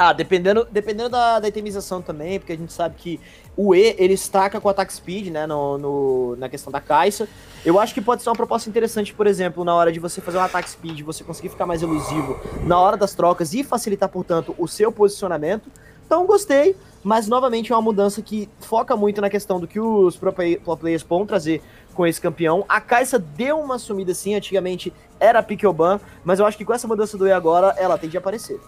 [0.00, 3.18] Ah, dependendo, dependendo da, da itemização também, porque a gente sabe que
[3.56, 7.28] o E, ele estaca com attack speed, né, no, no, na questão da caixa.
[7.64, 10.38] Eu acho que pode ser uma proposta interessante, por exemplo, na hora de você fazer
[10.38, 14.54] um attack speed, você conseguir ficar mais elusivo na hora das trocas e facilitar, portanto,
[14.56, 15.68] o seu posicionamento.
[16.06, 20.16] Então, gostei, mas novamente é uma mudança que foca muito na questão do que os
[20.16, 21.60] pro players vão trazer
[21.98, 22.64] com esse campeão.
[22.68, 26.86] A Caixa deu uma sumida sim, antigamente era Pikioban, mas eu acho que com essa
[26.86, 28.60] mudança do E agora, ela tende a aparecer.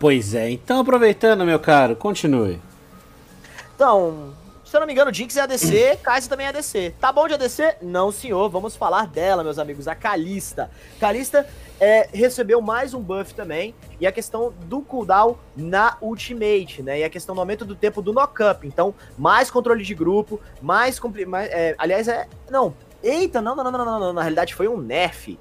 [0.00, 2.60] Pois é, então aproveitando, meu caro, continue.
[3.76, 4.34] Então,
[4.64, 6.96] se eu não me engano, Jinx é ADC, Kai'Sa também é ADC.
[7.00, 7.76] Tá bom de ADC?
[7.80, 8.48] Não, senhor.
[8.48, 10.68] Vamos falar dela, meus amigos, a Kalista.
[10.98, 11.46] Kalista
[11.80, 17.00] é, recebeu mais um buff também, e a questão do cooldown na ultimate, né?
[17.00, 18.66] E a questão do aumento do tempo do knock-up.
[18.66, 20.98] Então, mais controle de grupo, mais...
[21.26, 22.26] mais é, aliás, é...
[22.50, 22.74] Não.
[23.02, 24.12] Eita, não, não, não, não, não, não.
[24.12, 25.38] Na realidade, foi um nerf.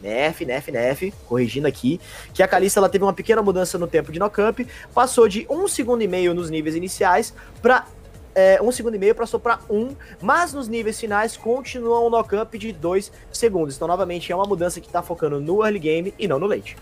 [0.00, 2.00] Nef, Nef, Nef, corrigindo aqui,
[2.32, 5.64] que a Kalista ela teve uma pequena mudança no tempo de knock-up, passou de 1
[5.64, 7.84] um segundo e meio nos níveis iniciais para
[8.34, 12.56] é, um segundo e meio passou para um, mas nos níveis finais continua um knock-up
[12.58, 13.76] de 2 segundos.
[13.76, 16.76] Então, novamente, é uma mudança que está focando no early game e não no late.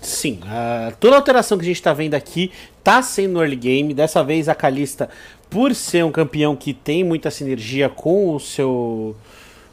[0.00, 2.50] Sim, uh, toda alteração que a gente está vendo aqui
[2.82, 3.94] tá sendo no early game.
[3.94, 5.08] Dessa vez a Kalista,
[5.48, 9.16] por ser um campeão que tem muita sinergia com o seu,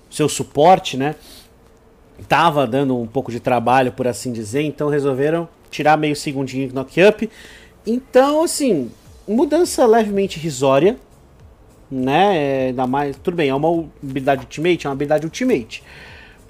[0.10, 1.16] seu suporte, né?
[2.28, 6.76] tava dando um pouco de trabalho, por assim dizer, então resolveram tirar meio segundinho de
[6.76, 7.30] knock-up.
[7.86, 8.92] Então, assim,
[9.30, 10.98] mudança levemente risória,
[11.90, 12.38] né?
[12.38, 15.84] É, ainda mais, tudo bem, é uma habilidade ultimate, é uma habilidade ultimate,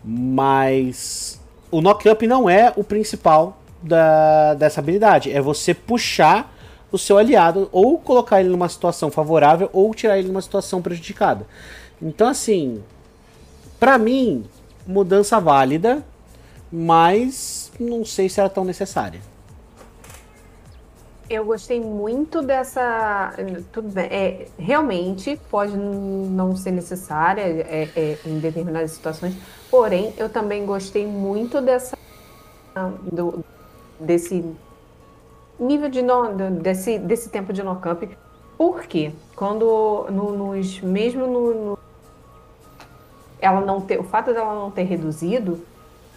[0.04, 1.39] mas
[1.70, 6.56] o knock-up não é o principal da, dessa habilidade, é você puxar
[6.92, 11.46] o seu aliado ou colocar ele numa situação favorável ou tirar ele numa situação prejudicada.
[12.02, 12.82] Então, assim,
[13.80, 14.46] para mim,
[14.88, 16.04] mudança válida,
[16.72, 19.22] mas não sei se era tão necessária.
[21.30, 23.36] Eu gostei muito dessa.
[23.72, 29.36] Tudo bem, é, realmente pode não ser necessária é, é, em determinadas situações,
[29.70, 31.96] porém eu também gostei muito dessa.
[33.12, 33.44] Do,
[34.00, 34.44] desse
[35.60, 38.04] nível de no, desse, desse tempo de no-camp.
[38.58, 39.12] Por quê?
[39.36, 41.80] Quando no, nos, mesmo no, no
[43.39, 45.60] ela não ter, o fato dela não ter reduzido,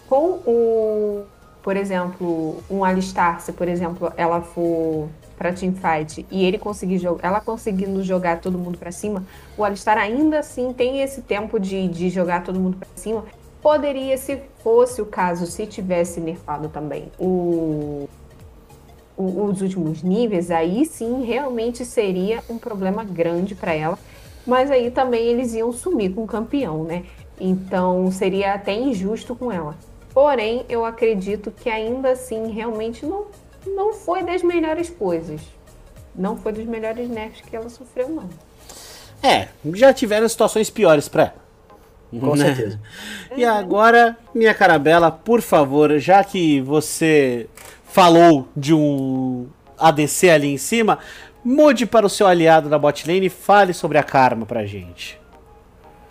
[0.09, 1.25] com o,
[1.63, 7.27] por exemplo, um alistar, se por exemplo ela for para teamfight e ele conseguir jogar,
[7.27, 9.25] ela conseguindo jogar todo mundo para cima,
[9.57, 13.25] o alistar ainda assim tem esse tempo de, de jogar todo mundo para cima.
[13.61, 18.09] Poderia, se fosse o caso, se tivesse nerfado também o,
[19.17, 23.99] o, os últimos níveis, aí sim realmente seria um problema grande para ela
[24.47, 27.05] mas aí também eles iam sumir com o campeão, né?
[27.41, 29.77] Então seria até injusto com ela.
[30.13, 33.27] Porém, eu acredito que ainda assim realmente não,
[33.67, 35.41] não foi das melhores coisas.
[36.15, 38.29] Não foi dos melhores nerfs que ela sofreu, não.
[39.23, 42.21] É, já tiveram situações piores pra ela.
[42.21, 42.45] Com né?
[42.55, 42.81] certeza.
[43.35, 47.49] E agora, minha carabela, por favor, já que você
[47.85, 49.47] falou de um
[49.79, 50.99] ADC ali em cima,
[51.45, 55.21] Mude para o seu aliado da botlane e fale sobre a Karma pra gente.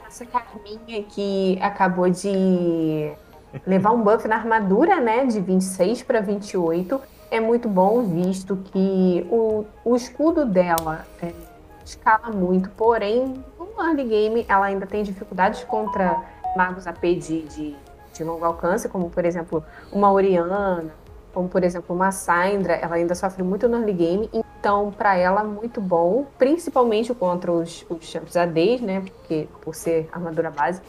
[0.05, 3.13] Essa Karminha que acabou de
[3.65, 5.25] levar um buff na armadura, né?
[5.25, 6.99] De 26 para 28.
[7.29, 11.31] É muito bom, visto que o, o escudo dela é,
[11.85, 16.21] escala muito, porém, no early game ela ainda tem dificuldades contra
[16.55, 17.75] magos AP de, de,
[18.13, 20.85] de longo alcance, como por exemplo uma Oriana,
[21.33, 25.43] como por exemplo uma Syndra, ela ainda sofre muito no early game, então para ela
[25.43, 30.81] muito bom, principalmente contra os, os champs ADs, né, porque por ser armadura base,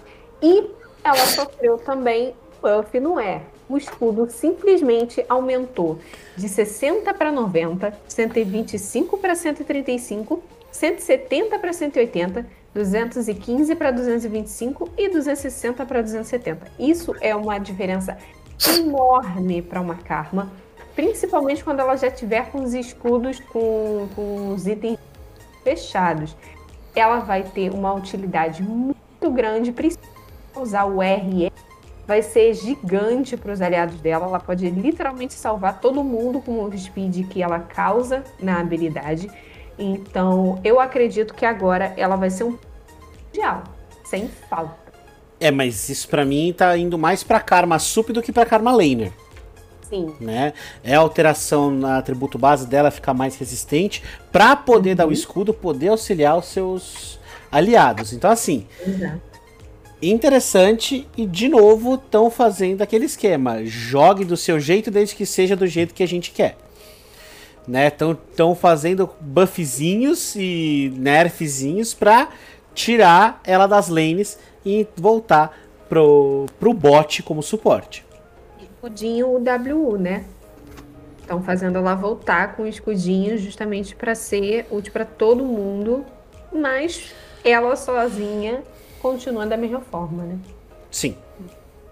[0.42, 0.70] e
[1.05, 3.40] ela sofreu também buff no E.
[3.68, 5.98] O escudo simplesmente aumentou
[6.37, 15.85] de 60 para 90, 125 para 135, 170 para 180, 215 para 225 e 260
[15.85, 16.70] para 270.
[16.79, 18.16] Isso é uma diferença
[18.79, 20.51] enorme para uma Karma,
[20.94, 24.98] principalmente quando ela já tiver com os escudos com, com os itens
[25.64, 26.37] fechados.
[26.94, 30.13] Ela vai ter uma utilidade muito grande, principalmente
[30.54, 31.52] usar o RE.
[32.13, 34.27] Vai ser gigante para os aliados dela.
[34.27, 39.31] Ela pode literalmente salvar todo mundo com o speed que ela causa na habilidade.
[39.79, 42.58] Então, eu acredito que agora ela vai ser um
[43.25, 43.65] mundial,
[44.04, 44.77] sem falta.
[45.40, 48.73] É, mas isso para mim tá indo mais pra Karma Sup do que pra Karma
[48.73, 49.10] Laner.
[49.88, 50.15] Sim.
[50.21, 50.52] Né?
[50.85, 54.96] É a alteração na atributo base dela ficar mais resistente para poder uhum.
[54.96, 55.15] dar o uhum.
[55.15, 57.19] escudo, poder auxiliar os seus
[57.50, 58.13] aliados.
[58.13, 58.67] Então, assim.
[58.87, 59.31] Uhum.
[60.03, 63.65] Interessante e de novo estão fazendo aquele esquema.
[63.65, 66.57] Jogue do seu jeito desde que seja do jeito que a gente quer.
[67.69, 67.87] né?
[67.87, 72.31] Estão fazendo buffzinhos e nerfzinhos pra
[72.75, 74.37] tirar ela das lanes
[74.67, 75.57] e voltar
[75.88, 78.05] pro, pro bot como suporte.
[78.61, 80.25] Escudinho WU, né?
[81.21, 86.05] Estão fazendo ela voltar com o escudinho justamente para ser útil para todo mundo,
[86.53, 87.13] mas
[87.44, 88.65] ela sozinha
[89.03, 90.38] continua da mesma forma, né?
[90.90, 91.17] Sim.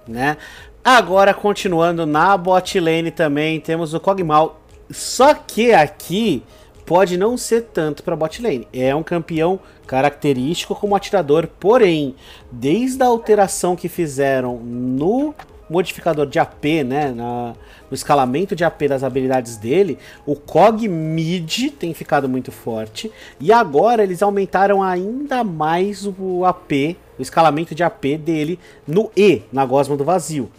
[0.07, 0.37] Né?
[0.83, 4.59] Agora, continuando na bot lane também, temos o Kog'Maw.
[4.89, 6.43] Só que aqui
[6.87, 8.67] pode não ser tanto para bot lane.
[8.73, 12.15] É um campeão característico como atirador, porém,
[12.51, 15.35] desde a alteração que fizeram no
[15.71, 17.55] modificador de AP, né, na,
[17.89, 19.97] no escalamento de AP das habilidades dele,
[20.27, 23.11] o Cog Mid tem ficado muito forte.
[23.39, 29.43] E agora eles aumentaram ainda mais o AP, o escalamento de AP dele no E,
[29.53, 30.51] na Gosma do Vazio,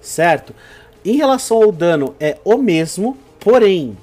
[0.00, 0.54] certo?
[1.04, 3.96] Em relação ao dano, é o mesmo, porém,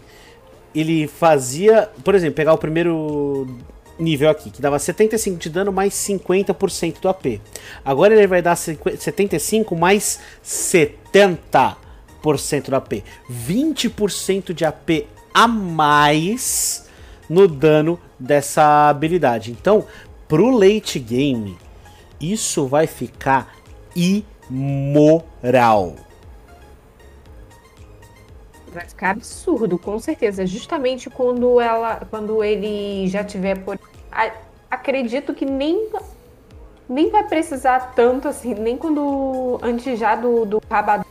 [0.76, 3.48] ele fazia, por exemplo, pegar o primeiro
[4.00, 7.40] nível aqui, que dava 75 de dano mais 50% do AP.
[7.84, 11.76] Agora ele vai dar 75 mais 70%
[12.70, 13.04] do AP.
[13.30, 16.88] 20% de AP a mais
[17.30, 19.52] no dano dessa habilidade.
[19.52, 19.86] Então,
[20.28, 21.58] pro late game,
[22.20, 23.56] isso vai ficar
[24.50, 25.96] imoral.
[28.78, 30.46] Vai ficar absurdo, com certeza.
[30.46, 33.80] Justamente quando ela, quando ele já tiver por,
[34.70, 35.90] acredito que nem
[36.88, 41.04] nem vai precisar tanto assim, nem quando antes já do, do rabadão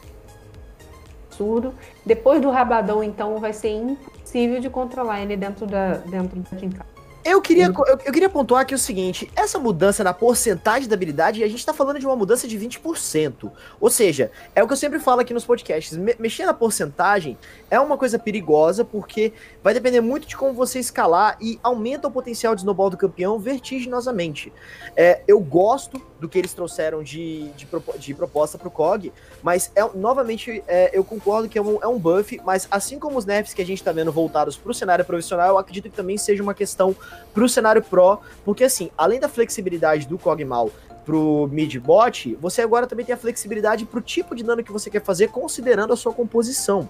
[1.27, 1.75] absurdo.
[2.05, 6.96] Depois do rabadão, então, vai ser impossível de controlar ele dentro da dentro da gincana.
[7.27, 11.43] Eu queria, eu, eu, queria pontuar aqui o seguinte: essa mudança na porcentagem da habilidade,
[11.43, 13.51] a gente está falando de uma mudança de 20%.
[13.81, 17.37] Ou seja, é o que eu sempre falo aqui nos podcasts: me, mexer na porcentagem
[17.69, 22.13] é uma coisa perigosa, porque vai depender muito de como você escalar e aumenta o
[22.13, 24.53] potencial de snowball do campeão vertiginosamente.
[24.95, 27.67] É, eu gosto do que eles trouxeram de, de,
[27.99, 29.13] de proposta pro COG,
[29.43, 33.19] mas é, novamente é, eu concordo que é um, é um buff, mas assim como
[33.19, 36.17] os nerfs que a gente tá vendo voltados pro cenário profissional, eu acredito que também
[36.17, 36.95] seja uma questão
[37.33, 40.71] pro cenário pro, porque assim, além da flexibilidade do Kog'Maw
[41.05, 44.91] pro mid bot, você agora também tem a flexibilidade pro tipo de dano que você
[44.91, 46.89] quer fazer, considerando a sua composição.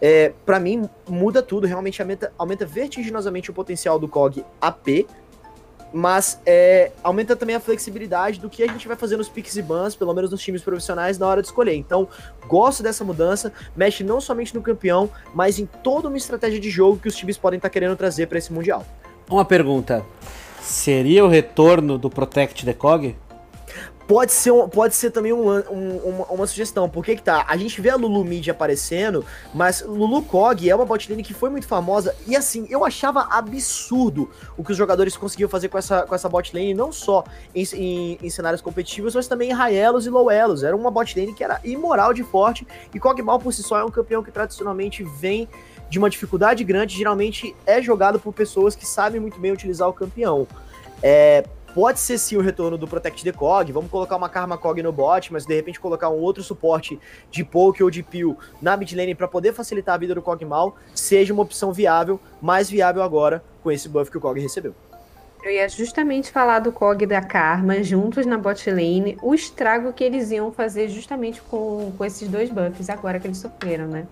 [0.00, 5.06] É, para mim, muda tudo, realmente aumenta, aumenta vertiginosamente o potencial do COG AP,
[5.92, 9.62] mas é, aumenta também a flexibilidade do que a gente vai fazer nos picks e
[9.62, 11.74] bans, pelo menos nos times profissionais, na hora de escolher.
[11.74, 12.08] Então,
[12.46, 16.98] gosto dessa mudança, mexe não somente no campeão, mas em toda uma estratégia de jogo
[16.98, 18.84] que os times podem estar tá querendo trazer para esse Mundial.
[19.28, 20.04] Uma pergunta:
[20.60, 23.16] seria o retorno do Protect the Cog?
[24.06, 26.88] Pode ser, pode ser também um, um, uma, uma, sugestão.
[26.88, 27.44] Por que que tá?
[27.48, 31.50] A gente vê a Lulu Mid aparecendo, mas Lulu Cog é uma botlane que foi
[31.50, 32.14] muito famosa.
[32.24, 36.28] E assim, eu achava absurdo o que os jogadores conseguiam fazer com essa, com essa
[36.28, 40.62] botlane, não só em, em, em cenários competitivos, mas também em raielos e low-elos.
[40.62, 42.64] Era uma botlane que era imoral de forte.
[42.94, 45.48] E Kog'Maw por si só é um campeão que tradicionalmente vem
[45.88, 49.92] de uma dificuldade grande, geralmente é jogado por pessoas que sabem muito bem utilizar o
[49.92, 50.46] campeão.
[51.02, 54.82] É, pode ser sim o retorno do Protect the Cog, vamos colocar uma Karma Cog
[54.82, 56.98] no bot, mas de repente colocar um outro suporte
[57.30, 60.74] de poke ou de peel na mid lane para poder facilitar a vida do Kog'Maw,
[60.94, 64.74] seja uma opção viável, mais viável agora com esse buff que o Cog recebeu.
[65.44, 69.92] Eu ia justamente falar do Cog e da Karma juntos na bot lane, o estrago
[69.92, 74.06] que eles iam fazer justamente com, com esses dois buffs agora que eles sofreram, né?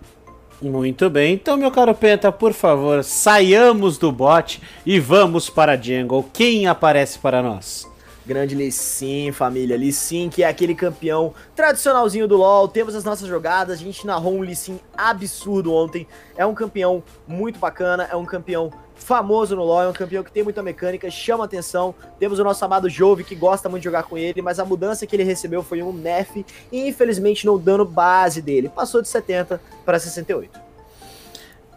[0.62, 6.24] Muito bem, então meu caro Penta, por favor, saiamos do bot e vamos para jungle.
[6.32, 7.86] Quem aparece para nós?
[8.26, 9.76] Grande Lee Sin, família.
[9.76, 12.68] Lee Sin, que é aquele campeão tradicionalzinho do LoL.
[12.68, 13.78] Temos as nossas jogadas.
[13.78, 16.06] A gente narrou um Lee Sin absurdo ontem.
[16.34, 18.08] É um campeão muito bacana.
[18.10, 21.94] É um campeão famoso no LoL, é um campeão que tem muita mecânica, chama atenção.
[22.18, 25.06] Temos o nosso amado Jove, que gosta muito de jogar com ele, mas a mudança
[25.06, 28.68] que ele recebeu foi um nerf e infelizmente no dano base dele.
[28.68, 30.60] Passou de 70 para 68.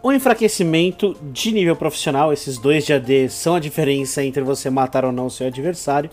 [0.00, 5.04] O enfraquecimento de nível profissional, esses dois de AD são a diferença entre você matar
[5.04, 6.08] ou não seu adversário.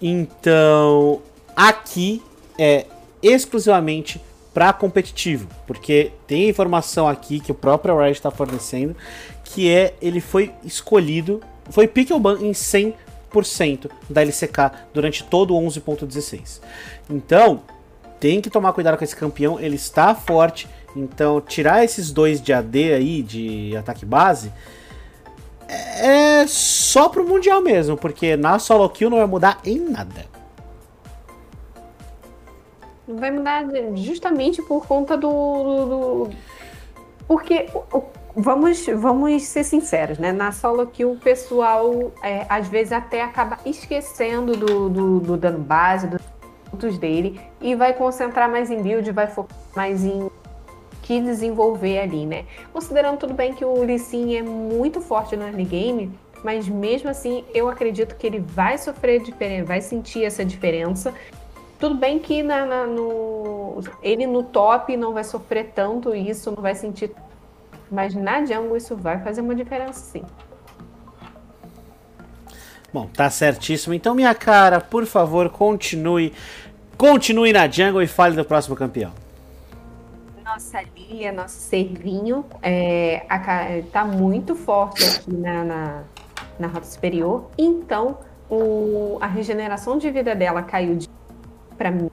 [0.00, 1.22] Então,
[1.54, 2.20] aqui
[2.58, 2.86] é
[3.22, 4.20] exclusivamente
[4.52, 8.94] para competitivo, porque tem informação aqui que o próprio Riot está fornecendo
[9.52, 11.40] que é ele foi escolhido,
[11.70, 16.60] foi Pickelban em 100% da LCK durante todo o 11.16.
[17.10, 17.62] Então,
[18.18, 22.52] tem que tomar cuidado com esse campeão, ele está forte, então tirar esses dois de
[22.52, 24.52] AD aí, de ataque base,
[25.68, 30.24] é só pro Mundial mesmo, porque na solo kill não vai mudar em nada.
[33.06, 33.64] Vai mudar
[33.96, 35.28] justamente por conta do.
[35.28, 36.30] do, do...
[37.26, 38.02] Porque o,
[38.34, 40.32] vamos, vamos ser sinceros, né?
[40.32, 45.58] Na solo que o pessoal é, às vezes até acaba esquecendo do, do, do dano
[45.58, 46.22] base, dos
[46.70, 50.30] pontos dele, e vai concentrar mais em build, vai focar mais em
[51.02, 52.44] que desenvolver ali, né?
[52.72, 56.12] Considerando tudo bem que o Lee Sin é muito forte no early game,
[56.44, 61.12] mas mesmo assim eu acredito que ele vai sofrer diferença, vai sentir essa diferença.
[61.78, 66.62] Tudo bem que na, na, no, ele no top não vai sofrer tanto isso, não
[66.62, 67.12] vai sentir.
[67.92, 70.24] Mas na jungle isso vai fazer uma diferença sim.
[72.92, 73.94] Bom, tá certíssimo.
[73.94, 76.32] Então, minha cara, por favor, continue.
[76.96, 79.12] Continue na jungle e fale do próximo campeão
[80.52, 83.24] nossa linha, nosso servinho, é,
[83.90, 86.02] tá muito forte aqui na, na,
[86.58, 87.50] na rota superior.
[87.56, 88.18] Então,
[88.50, 91.08] o, a regeneração de vida dela caiu de
[91.78, 92.10] para mim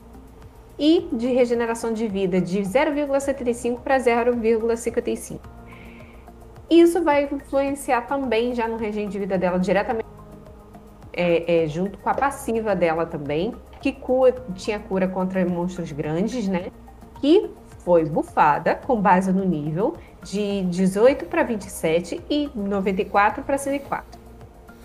[0.78, 5.40] e de regeneração de vida de 0,75 para 0,55.
[6.70, 10.06] Isso vai influenciar também já no regime de vida dela diretamente,
[11.12, 16.48] é, é, junto com a passiva dela também, que cura, tinha cura contra monstros grandes,
[16.48, 16.68] né?
[17.20, 17.50] Que
[17.80, 24.20] foi bufada com base no nível de 18 para 27 e 94 para 104.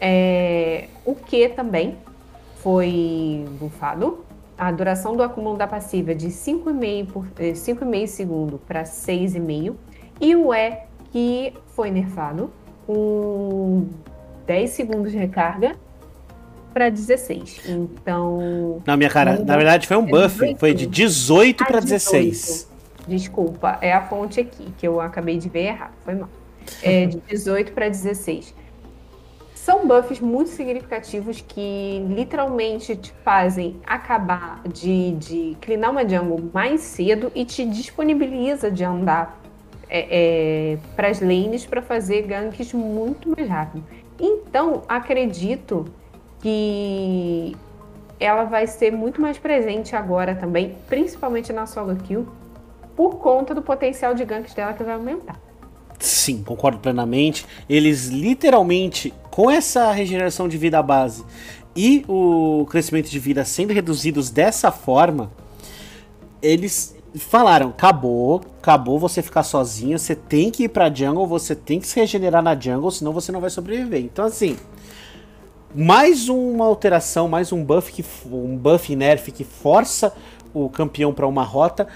[0.01, 1.99] É, o que também
[2.57, 4.25] foi bufado.
[4.57, 9.75] A duração do acúmulo da passiva é de 5,5 por 5,5 segundo para 6,5
[10.21, 12.51] e o E que foi nerfado
[12.89, 13.87] com
[14.49, 15.77] 10 segundos de recarga
[16.73, 17.69] para 16.
[17.69, 18.83] Então.
[18.85, 22.69] Não, minha cara, na verdade foi um buff, foi de 18 para 16.
[23.07, 26.29] Desculpa, é a fonte aqui, que eu acabei de ver errado, foi mal.
[26.83, 28.53] É de 18 para 16.
[29.55, 36.81] São buffs muito significativos que literalmente te fazem acabar de, de clinar uma jungle mais
[36.81, 39.44] cedo e te disponibiliza de andar
[39.89, 43.85] é, é, para as lanes para fazer ganks muito mais rápido.
[44.19, 45.87] Então, acredito
[46.41, 47.57] que
[48.19, 52.27] ela vai ser muito mais presente agora também, principalmente na solo kill,
[52.97, 55.41] por conta do potencial de ganks dela que vai aumentar.
[55.99, 57.47] Sim, concordo plenamente.
[57.69, 61.25] Eles literalmente, com essa regeneração de vida base
[61.75, 65.33] e o crescimento de vida sendo reduzidos dessa forma,
[66.43, 71.81] eles falaram: acabou, acabou você ficar sozinho, você tem que ir pra jungle, você tem
[71.81, 74.01] que se regenerar na jungle, senão você não vai sobreviver.
[74.01, 74.57] Então, assim,
[75.75, 80.13] mais uma alteração, mais um buff, que, um buff nerf que força
[80.53, 81.89] o campeão para uma rota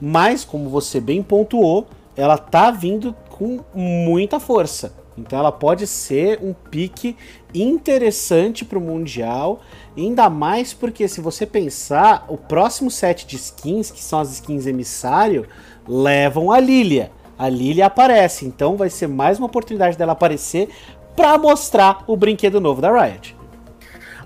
[0.00, 4.94] mas, como você bem pontuou, ela tá vindo com muita força.
[5.20, 7.16] Então ela pode ser um pique
[7.54, 9.60] interessante para o Mundial,
[9.96, 14.66] ainda mais porque se você pensar, o próximo set de skins, que são as skins
[14.66, 15.46] emissário,
[15.86, 17.12] levam a Lilia.
[17.38, 20.68] A Lilia aparece, então vai ser mais uma oportunidade dela aparecer
[21.16, 23.36] para mostrar o brinquedo novo da Riot.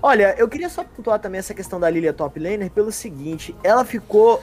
[0.01, 3.83] Olha, eu queria só pontuar também essa questão da Lilia top laner pelo seguinte, ela
[3.83, 4.41] ficou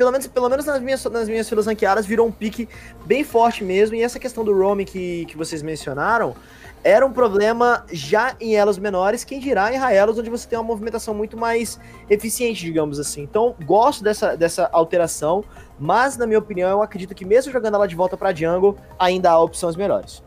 [0.00, 2.66] pelo menos, pelo menos nas minhas, nas minhas filas ranqueadas, virou um pique
[3.04, 3.94] bem forte mesmo.
[3.94, 6.34] E essa questão do roaming que, que vocês mencionaram
[6.82, 10.64] era um problema já em elos menores, quem dirá em raelos, onde você tem uma
[10.64, 11.78] movimentação muito mais
[12.08, 13.20] eficiente, digamos assim.
[13.20, 15.44] Então, gosto dessa, dessa alteração,
[15.78, 19.30] mas, na minha opinião, eu acredito que mesmo jogando ela de volta para jungle, ainda
[19.30, 20.22] há opções melhores.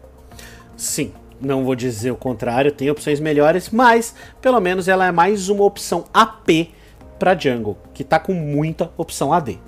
[0.78, 1.12] Sim,
[1.42, 5.64] não vou dizer o contrário, tem opções melhores, mas pelo menos ela é mais uma
[5.64, 6.70] opção AP
[7.18, 9.60] para Jungle, que tá com muita opção AD.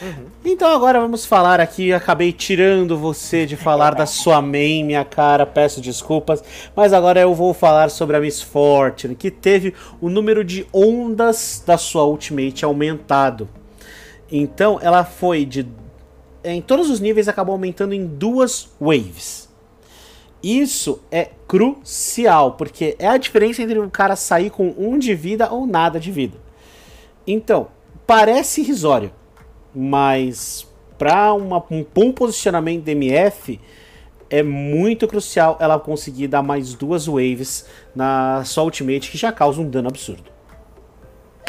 [0.00, 0.26] Uhum.
[0.44, 1.92] Então agora vamos falar aqui.
[1.92, 5.46] Acabei tirando você de falar da sua main, minha cara.
[5.46, 6.42] Peço desculpas,
[6.74, 11.62] mas agora eu vou falar sobre a Miss Fortune, que teve o número de ondas
[11.66, 13.48] da sua ultimate aumentado.
[14.30, 15.66] Então ela foi de.
[16.44, 19.46] Em todos os níveis acabou aumentando em duas waves.
[20.42, 25.50] Isso é crucial, porque é a diferença entre um cara sair com um de vida
[25.50, 26.45] ou nada de vida.
[27.26, 27.68] Então,
[28.06, 29.10] parece irrisório,
[29.74, 30.66] mas
[30.96, 33.60] para um bom posicionamento de MF
[34.30, 39.60] é muito crucial ela conseguir dar mais duas waves na sua ultimate que já causa
[39.60, 40.35] um dano absurdo.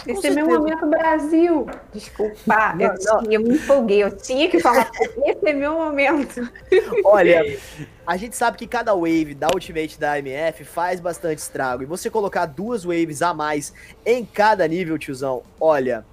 [0.06, 1.68] Esse é meu momento Brasil.
[1.93, 3.24] Desculpa, não, eu, não.
[3.24, 4.89] Tinha, eu me empolguei, eu tinha que falar.
[5.26, 6.48] Esse é meu momento.
[7.04, 7.58] Olha,
[8.06, 11.84] a gente sabe que cada wave da Ultimate da MF faz bastante estrago.
[11.84, 13.74] E você colocar duas waves a mais
[14.06, 16.06] em cada nível, tiozão, olha,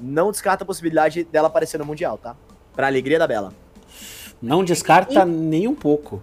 [0.00, 2.36] não descarta a possibilidade dela aparecer no Mundial, tá?
[2.74, 3.52] Pra alegria da Bela.
[4.40, 5.24] Não descarta e...
[5.24, 6.22] nem um pouco.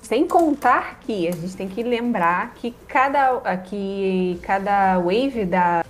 [0.00, 5.84] Sem contar que a gente tem que lembrar que cada, que cada wave da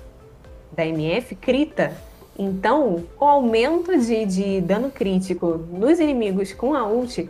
[0.77, 1.93] da MF crita.
[2.39, 7.29] Então, o aumento de, de dano crítico nos inimigos com a ult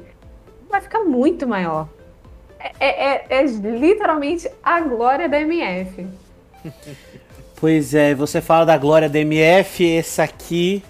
[0.68, 1.88] vai ficar muito maior.
[2.58, 6.06] É, é, é, é literalmente a glória da MF.
[7.58, 10.84] Pois é, você fala da glória da MF, esse aqui.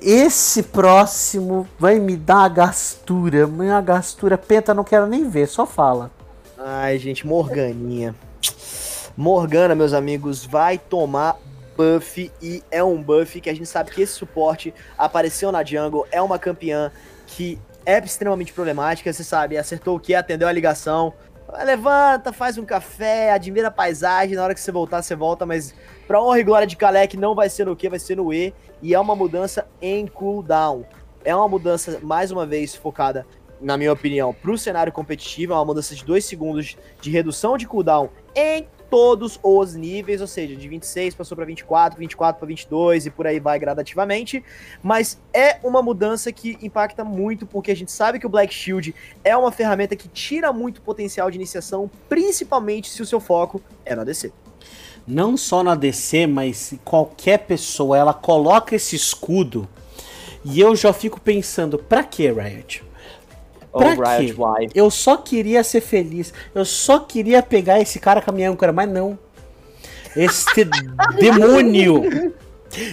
[0.00, 3.44] Esse próximo vai me dar a gastura.
[3.44, 6.12] Minha gastura penta, não quero nem ver, só fala.
[6.56, 8.14] Ai, gente, Morganinha.
[9.16, 11.38] Morgana, meus amigos, vai tomar
[11.76, 16.04] buff e é um buff que a gente sabe que esse suporte apareceu na jungle,
[16.10, 16.90] é uma campeã
[17.26, 17.56] que
[17.86, 21.14] é extremamente problemática, você sabe, acertou o que, atendeu a ligação,
[21.64, 25.72] levanta, faz um café, admira a paisagem, na hora que você voltar, você volta, mas
[26.08, 28.52] pra honra e glória de Kalec não vai ser no Q, vai ser no E,
[28.82, 30.84] e é uma mudança em cooldown.
[31.24, 33.24] É uma mudança, mais uma vez, focada,
[33.60, 37.66] na minha opinião, pro cenário competitivo, é uma mudança de 2 segundos de redução de
[37.66, 43.06] cooldown em todos os níveis, ou seja, de 26 passou para 24, 24 para 22
[43.06, 44.40] e por aí vai gradativamente,
[44.84, 48.94] mas é uma mudança que impacta muito porque a gente sabe que o Black Shield
[49.24, 53.96] é uma ferramenta que tira muito potencial de iniciação, principalmente se o seu foco é
[53.96, 54.30] na DC.
[55.04, 59.68] Não só na DC, mas qualquer pessoa, ela coloca esse escudo
[60.44, 62.84] e eu já fico pensando, pra que Riot?
[63.78, 64.70] Pra Riot, quê?
[64.74, 66.32] Eu só queria ser feliz.
[66.54, 69.18] Eu só queria pegar esse cara com a minha âncora, mas não.
[70.16, 70.64] Este
[71.18, 72.32] demônio.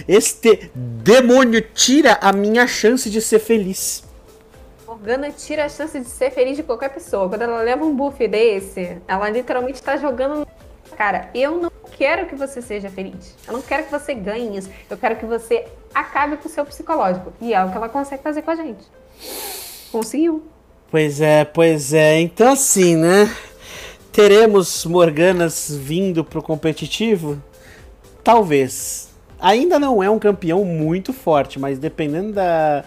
[0.06, 4.04] Este demônio tira a minha chance de ser feliz.
[4.86, 7.28] Morgana tira a chance de ser feliz de qualquer pessoa.
[7.28, 10.46] Quando ela leva um buff desse, ela literalmente tá jogando.
[10.96, 13.34] Cara, eu não quero que você seja feliz.
[13.46, 14.70] Eu não quero que você ganhe isso.
[14.90, 17.32] Eu quero que você acabe com o seu psicológico.
[17.40, 18.84] E é o que ela consegue fazer com a gente.
[19.90, 20.42] Conseguiu.
[20.92, 22.20] Pois é, pois é.
[22.20, 23.34] Então assim, né?
[24.12, 27.42] Teremos Morganas vindo pro competitivo?
[28.22, 29.08] Talvez.
[29.40, 32.84] Ainda não é um campeão muito forte, mas dependendo da,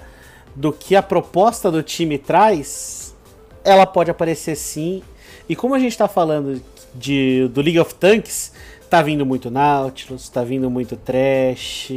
[0.55, 3.15] do que a proposta do time traz,
[3.63, 5.01] ela pode aparecer sim.
[5.49, 6.61] E como a gente tá falando
[6.93, 8.51] de, do League of Tanks,
[8.87, 11.93] tá vindo muito Nautilus, tá vindo muito Trash,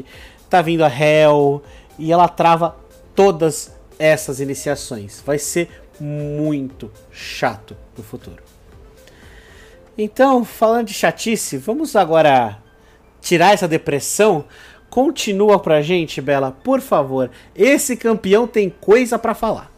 [0.48, 1.62] tá vindo a Hell,
[1.98, 2.76] e ela trava
[3.14, 5.22] todas essas iniciações.
[5.24, 5.68] Vai ser
[6.00, 8.42] muito chato no futuro.
[9.96, 12.58] Então, falando de chatice, vamos agora
[13.20, 14.44] tirar essa depressão.
[14.88, 17.30] Continua pra gente, Bela, por favor.
[17.54, 19.70] Esse campeão tem coisa para falar.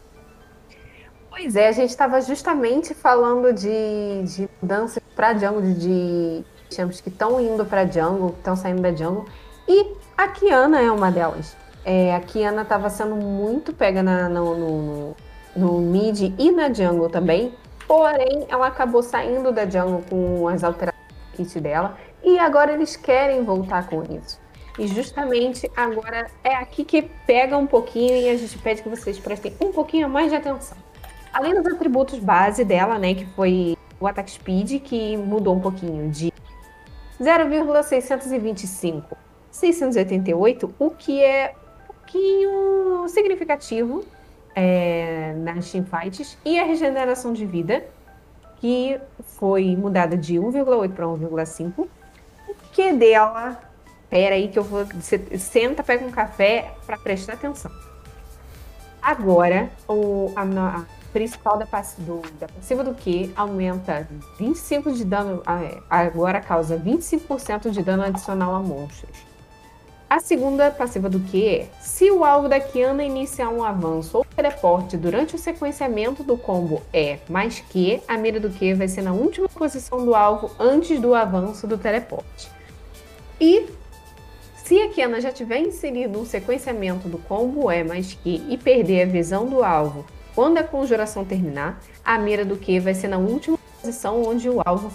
[1.29, 7.09] Pois é, a gente estava justamente falando de, de mudanças para jungle, de, champs que
[7.09, 9.25] estão indo para jungle, que estão saindo da jungle,
[9.67, 11.55] e a Kiana é uma delas.
[11.83, 15.15] É, a Kiana estava sendo muito pega na, no, no,
[15.55, 17.53] no mid e na jungle também,
[17.87, 22.95] porém ela acabou saindo da jungle com as alterações do kit dela, e agora eles
[22.95, 24.39] querem voltar com isso.
[24.79, 29.19] E justamente agora é aqui que pega um pouquinho e a gente pede que vocês
[29.19, 30.77] prestem um pouquinho mais de atenção.
[31.33, 36.09] Além dos atributos base dela, né, que foi o attack speed, que mudou um pouquinho
[36.09, 36.31] de
[37.21, 39.17] 0,625
[39.51, 44.03] 688, o que é um pouquinho significativo
[44.55, 47.83] é, nas teamfights, e a regeneração de vida,
[48.59, 51.87] que foi mudada de 1,8 para 1,5.
[52.47, 53.59] O que dela?
[54.09, 54.85] Pera aí que eu vou.
[55.39, 57.71] Senta, pega um café para prestar atenção.
[59.01, 61.65] Agora, o, a, a principal da,
[61.97, 65.41] do, da passiva do Q aumenta 25 de dano.
[65.89, 69.30] Agora causa 25% de dano adicional a monstros.
[70.11, 74.25] A segunda passiva do Q é: se o alvo da Kiana iniciar um avanço ou
[74.25, 79.03] teleporte durante o sequenciamento do combo E mais Q, a mira do Q vai ser
[79.03, 82.51] na última posição do alvo antes do avanço do teleporte.
[83.39, 83.67] E
[84.57, 89.03] se a Kiana já tiver inserido um sequenciamento do combo E mais Q e perder
[89.03, 90.05] a visão do alvo
[90.35, 94.61] quando a conjuração terminar, a mira do Q vai ser na última posição onde o
[94.65, 94.91] alvo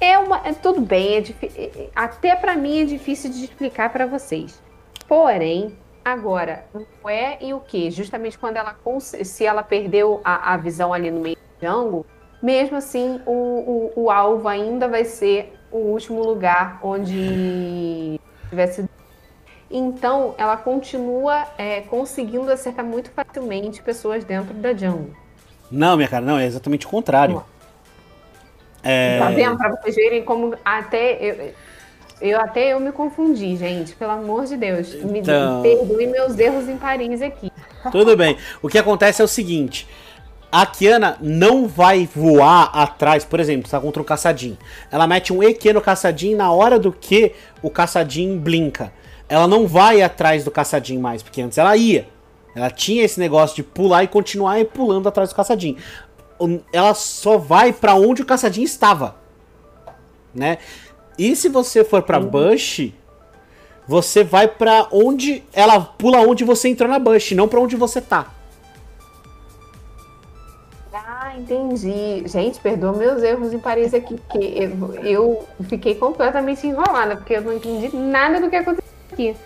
[0.00, 4.60] é uma, é, tudo bem, é até para mim é difícil de explicar para vocês.
[5.06, 6.64] Porém, agora,
[7.02, 7.90] o é e o que?
[7.90, 12.06] Justamente quando ela se ela perdeu a, a visão ali no meio do jungle,
[12.42, 18.88] mesmo assim o, o, o, alvo ainda vai ser o último lugar onde tivesse.
[19.70, 25.14] Então, ela continua é, conseguindo acertar muito facilmente pessoas dentro da jungle.
[25.70, 27.36] Não, minha cara, não, é exatamente o contrário.
[27.36, 27.59] Não.
[28.82, 29.18] É...
[29.18, 29.56] Tá vendo?
[29.56, 31.52] Pra vocês verem como até eu,
[32.20, 33.94] eu até eu me confundi, gente.
[33.94, 34.94] Pelo amor de Deus.
[34.94, 35.62] Me então...
[35.62, 37.50] perdoe meus erros em Paris aqui.
[37.90, 38.36] Tudo bem.
[38.62, 39.86] O que acontece é o seguinte.
[40.52, 44.58] A Kiana não vai voar atrás, por exemplo, está contra um caçadinho.
[44.90, 48.92] Ela mete um EQ no caçadinho na hora do que o caçadinho blinca.
[49.28, 52.08] Ela não vai atrás do caçadinho mais, porque antes ela ia.
[52.52, 55.76] Ela tinha esse negócio de pular e continuar pulando atrás do caçadinho.
[56.72, 59.16] Ela só vai para onde o caçadinho estava,
[60.34, 60.58] né?
[61.18, 62.92] E se você for para Bush,
[63.86, 68.00] você vai para onde ela pula onde você entrou na Bush, não para onde você
[68.00, 68.32] tá.
[70.92, 72.26] Ah, entendi.
[72.26, 77.42] Gente, perdoa meus erros em Paris aqui, porque eu, eu fiquei completamente enrolada, porque eu
[77.42, 79.36] não entendi nada do que aconteceu aqui.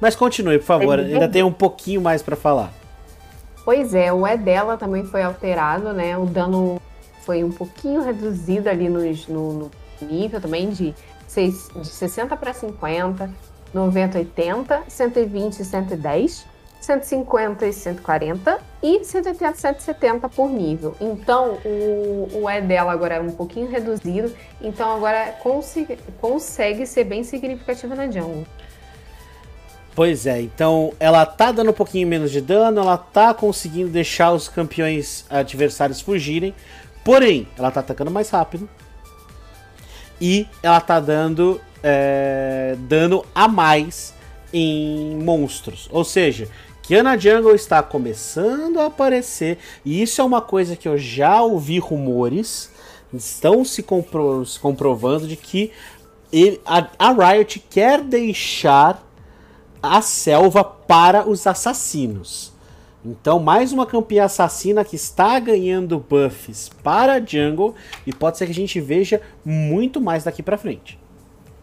[0.00, 0.98] Mas continue, por favor.
[0.98, 2.72] Ainda tem um pouquinho mais para falar.
[3.64, 6.16] Pois é, o E dela também foi alterado, né?
[6.16, 6.80] O dano
[7.22, 10.94] foi um pouquinho reduzido ali no, no nível também de,
[11.26, 13.30] 6, de 60 para 50,
[13.72, 16.46] 90, 80, 120 e 110,
[16.80, 20.96] 150 e 140 e 180 e 170 por nível.
[21.00, 27.04] Então o, o E dela agora é um pouquinho reduzido, então agora consegue, consegue ser
[27.04, 28.46] bem significativa na jungle.
[29.94, 34.32] Pois é, então ela tá dando um pouquinho menos de dano, ela tá conseguindo deixar
[34.32, 36.54] os campeões adversários fugirem,
[37.04, 38.68] porém, ela tá atacando mais rápido
[40.20, 44.14] e ela tá dando é, dano a mais
[44.52, 45.88] em monstros.
[45.90, 46.48] Ou seja,
[46.82, 51.78] Kiana Jungle está começando a aparecer, e isso é uma coisa que eu já ouvi
[51.78, 52.70] rumores,
[53.12, 55.72] estão se, compro se comprovando de que
[56.32, 59.09] ele, a, a Riot quer deixar
[59.82, 62.52] a selva para os assassinos.
[63.04, 67.74] Então, mais uma campeã assassina que está ganhando buffs para a jungle
[68.06, 70.98] e pode ser que a gente veja muito mais daqui para frente.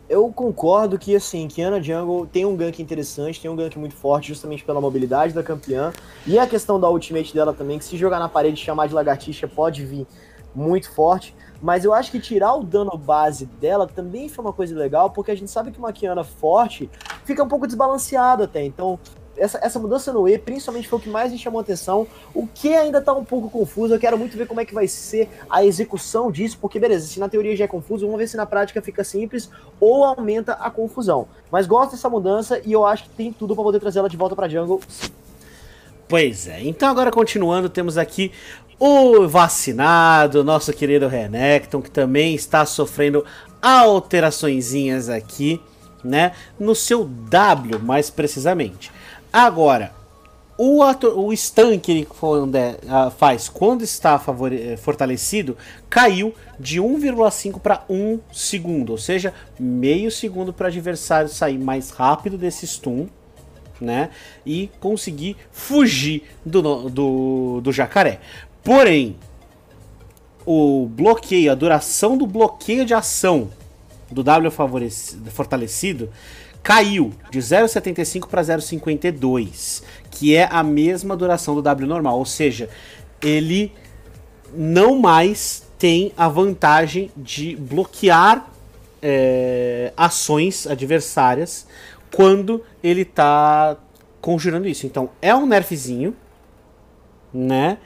[0.10, 3.94] Eu concordo que, assim, que Ana Jungle tem um gank interessante, tem um gank muito
[3.94, 5.92] forte, justamente pela mobilidade da campeã.
[6.26, 8.94] E a questão da ultimate dela também, que se jogar na parede e chamar de
[8.94, 10.08] lagartixa pode vir
[10.56, 11.36] muito forte.
[11.62, 15.32] Mas eu acho que tirar o dano base dela também foi uma coisa legal, porque
[15.32, 16.90] a gente sabe que uma Kiana forte
[17.26, 18.64] fica um pouco desbalanceado até.
[18.64, 19.00] Então,
[19.38, 22.08] essa, essa mudança no E, principalmente, foi o que mais me chamou atenção.
[22.34, 23.94] O que ainda tá um pouco confuso.
[23.94, 27.20] Eu quero muito ver como é que vai ser a execução disso, porque, beleza, se
[27.20, 29.50] na teoria já é confuso, vamos ver se na prática fica simples
[29.80, 31.28] ou aumenta a confusão.
[31.52, 34.18] Mas gosto dessa mudança e eu acho que tem tudo para poder trazer ela de
[34.18, 34.82] volta pra jungle.
[36.08, 38.32] Pois é, então agora continuando, temos aqui
[38.80, 43.26] o vacinado, nosso querido Renekton, que também está sofrendo
[43.62, 45.62] alteraçõezinhas aqui,
[46.04, 46.34] né?
[46.60, 48.92] No seu W, mais precisamente.
[49.34, 49.92] Agora,
[50.58, 55.56] o, ator, o stun que ele uh, faz quando está favore, fortalecido
[55.90, 61.92] caiu de 1,5 para 1 segundo, ou seja, meio segundo para o adversário sair mais
[61.92, 63.08] rápido desse stun,
[63.80, 64.10] né?
[64.44, 68.20] E conseguir fugir do, do, do jacaré.
[68.68, 69.16] Porém,
[70.46, 73.50] o bloqueio, a duração do bloqueio de ação
[74.12, 74.52] do W
[75.32, 76.10] fortalecido
[76.62, 82.70] caiu de 0,75 para 0,52, que é a mesma duração do W normal, ou seja,
[83.22, 83.72] ele
[84.54, 88.50] não mais tem a vantagem de bloquear
[89.02, 91.66] é, ações adversárias
[92.14, 93.78] quando ele está
[94.20, 94.86] conjurando isso.
[94.86, 96.14] Então é um nerfzinho,
[97.34, 97.78] né?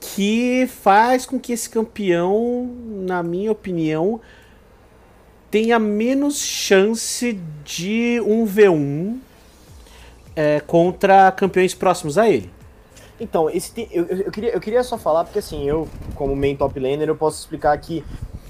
[0.00, 4.20] Que faz com que esse campeão, na minha opinião,
[5.50, 9.18] tenha menos chance de um V1
[10.34, 12.50] é, contra campeões próximos a ele.
[13.20, 16.80] Então, esse eu, eu, queria, eu queria só falar, porque assim, eu, como main top
[16.80, 18.02] laner, eu posso explicar que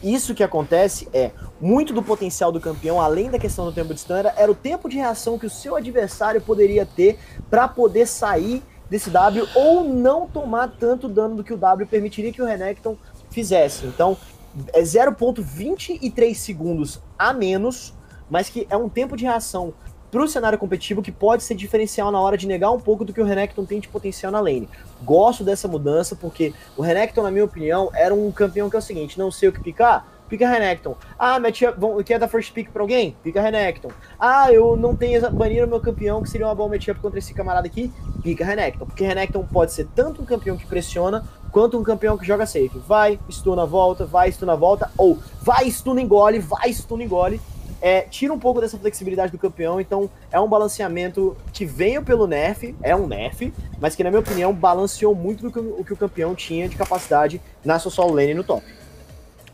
[0.03, 4.01] isso que acontece é muito do potencial do campeão, além da questão do tempo de
[4.01, 7.19] stun, era, era o tempo de reação que o seu adversário poderia ter
[7.51, 12.33] para poder sair desse W ou não tomar tanto dano do que o W permitiria
[12.33, 12.97] que o Renekton
[13.31, 13.87] fizesse.
[13.87, 14.17] Então,
[14.73, 17.95] é 0.23 segundos a menos,
[18.29, 19.73] mas que é um tempo de reação
[20.11, 23.13] para o cenário competitivo que pode ser diferencial na hora de negar um pouco do
[23.13, 24.69] que o Renekton tem de potencial na lane.
[25.05, 28.83] Gosto dessa mudança porque o Renekton, na minha opinião, era um campeão que é o
[28.83, 30.97] seguinte, não sei o que picar, pica Renekton.
[31.19, 33.17] Ah, matchup, quer dar first pick pra alguém?
[33.23, 33.91] Pica Renekton.
[34.19, 37.35] Ah, eu não tenho banir o meu campeão, que seria uma boa matchup contra esse
[37.35, 37.93] camarada aqui?
[38.23, 38.87] Pica Renekton.
[38.87, 42.79] Porque Renekton pode ser tanto um campeão que pressiona, quanto um campeão que joga safe.
[42.87, 47.41] Vai, stuna, volta, vai, stuna, volta, ou vai, stuna, engole, vai, stuna, engole.
[47.83, 52.27] É, tira um pouco dessa flexibilidade do campeão, então é um balanceamento que veio pelo
[52.27, 55.93] nerf, é um nerf, mas que na minha opinião balanceou muito do que o, que
[55.95, 58.63] o campeão tinha de capacidade na sua solo lane no top.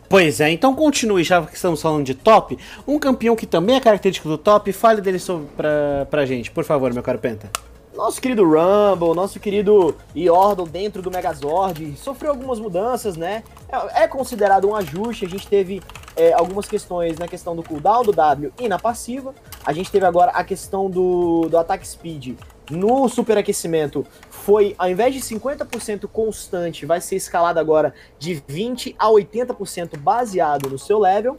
[0.09, 3.80] Pois é, então continue, já que estamos falando de top, um campeão que também é
[3.80, 7.50] característico do top, fale dele sobre, pra, pra gente, por favor, meu caro Penta.
[7.96, 13.42] Nosso querido Rumble, nosso querido Yordle dentro do Megazord, sofreu algumas mudanças, né?
[13.68, 15.82] É, é considerado um ajuste, a gente teve
[16.14, 19.34] é, algumas questões na questão do cooldown do W e na passiva.
[19.64, 22.36] A gente teve agora a questão do, do ataque speed
[22.70, 29.08] no superaquecimento foi, ao invés de 50% constante, vai ser escalado agora de 20% a
[29.08, 31.38] 80% baseado no seu level.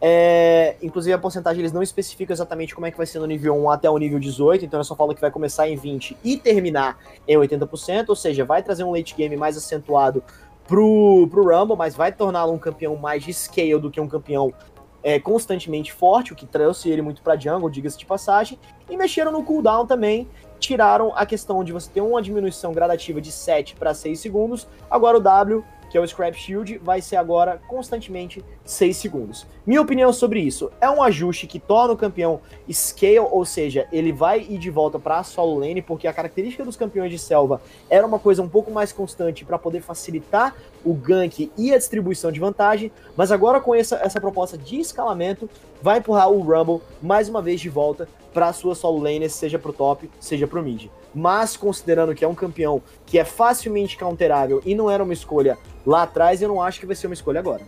[0.00, 3.56] É, inclusive a porcentagem eles não especificam exatamente como é que vai ser no nível
[3.56, 6.36] 1 até o nível 18, então eu só falo que vai começar em 20 e
[6.36, 10.22] terminar em 80%, ou seja, vai trazer um late game mais acentuado
[10.68, 14.54] pro, pro Rumble, mas vai torná-lo um campeão mais de scale do que um campeão
[15.02, 18.58] é, constantemente forte, o que trouxe ele muito pra jungle, diga-se de passagem,
[18.88, 20.28] e mexeram no cooldown também,
[20.58, 25.16] tiraram a questão de você ter uma diminuição gradativa de 7 para 6 segundos, agora
[25.16, 29.46] o W que é o Scrap Shield, vai ser agora constantemente 6 segundos.
[29.66, 34.12] Minha opinião sobre isso é um ajuste que torna o campeão scale, ou seja, ele
[34.12, 38.06] vai ir de volta para solo lane, porque a característica dos campeões de selva era
[38.06, 42.40] uma coisa um pouco mais constante para poder facilitar o gank e a distribuição de
[42.40, 45.48] vantagem, mas agora com essa, essa proposta de escalamento,
[45.82, 49.72] vai empurrar o Rumble mais uma vez de volta para sua solo lane, seja pro
[49.72, 50.88] top, seja pro mid.
[51.18, 55.58] Mas considerando que é um campeão que é facilmente counterável e não era uma escolha
[55.84, 57.62] lá atrás, eu não acho que vai ser uma escolha agora.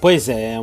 [0.00, 0.56] Pois é,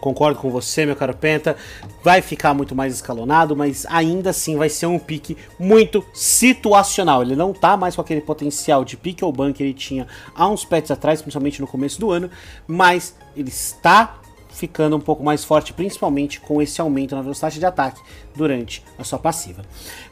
[0.00, 1.56] concordo com você, meu caro Penta.
[2.02, 7.22] Vai ficar muito mais escalonado, mas ainda assim vai ser um pique muito situacional.
[7.22, 10.46] Ele não tá mais com aquele potencial de pique ou ban que ele tinha há
[10.48, 12.30] uns pets atrás, principalmente no começo do ano,
[12.66, 14.19] mas ele está
[14.60, 17.98] ficando um pouco mais forte, principalmente com esse aumento na velocidade de ataque
[18.36, 19.62] durante a sua passiva.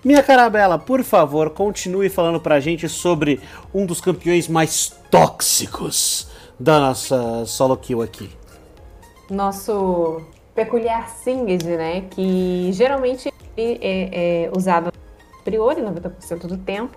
[0.03, 3.41] Minha carabela, por favor, continue falando pra gente sobre
[3.75, 6.29] um dos campeões mais tóxicos
[6.59, 8.31] da nossa solo kill aqui.
[9.31, 10.23] Nosso
[10.55, 12.01] peculiar Singed, né?
[12.11, 14.91] Que geralmente é, é usado
[15.45, 16.97] priori 90% do tempo.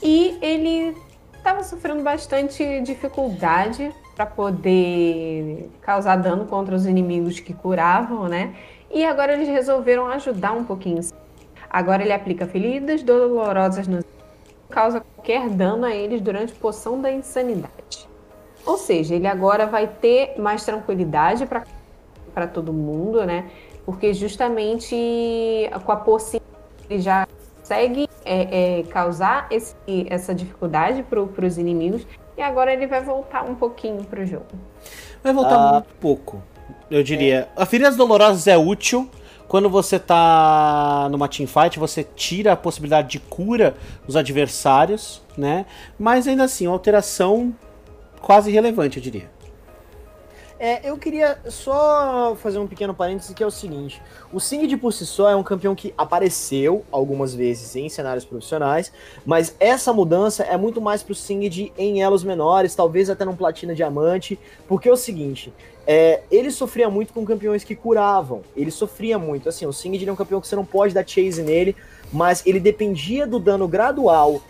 [0.00, 0.96] E ele
[1.36, 8.54] estava sofrendo bastante dificuldade para poder causar dano contra os inimigos que curavam, né?
[8.90, 11.00] E agora eles resolveram ajudar um pouquinho.
[11.70, 14.04] Agora ele aplica feridas dolorosas nos
[14.68, 18.08] causa qualquer dano a eles durante poção da insanidade.
[18.64, 23.50] Ou seja, ele agora vai ter mais tranquilidade para todo mundo, né?
[23.84, 24.96] Porque justamente
[25.84, 26.40] com a poção
[26.88, 27.26] ele já
[27.58, 29.74] consegue é, é, causar esse,
[30.08, 32.06] essa dificuldade para os inimigos
[32.36, 34.46] e agora ele vai voltar um pouquinho pro jogo.
[35.22, 36.42] Vai voltar ah, muito pouco,
[36.90, 37.48] eu diria.
[37.56, 37.62] É.
[37.62, 39.08] A Feridas Dolorosas é útil.
[39.46, 43.74] Quando você tá numa teamfight, você tira a possibilidade de cura
[44.06, 45.66] dos adversários, né?
[45.98, 47.54] Mas ainda assim, uma alteração
[48.22, 49.30] quase relevante, eu diria.
[50.64, 54.00] É, eu queria só fazer um pequeno parênteses que é o seguinte:
[54.32, 58.92] o Singed por si só é um campeão que apareceu algumas vezes em cenários profissionais,
[59.26, 63.74] mas essa mudança é muito mais pro Singed em elos menores, talvez até num Platina
[63.74, 64.38] Diamante,
[64.68, 65.52] porque é o seguinte:
[65.84, 69.48] é, ele sofria muito com campeões que curavam, ele sofria muito.
[69.48, 71.74] Assim, o Singed é um campeão que você não pode dar chase nele,
[72.12, 74.40] mas ele dependia do dano gradual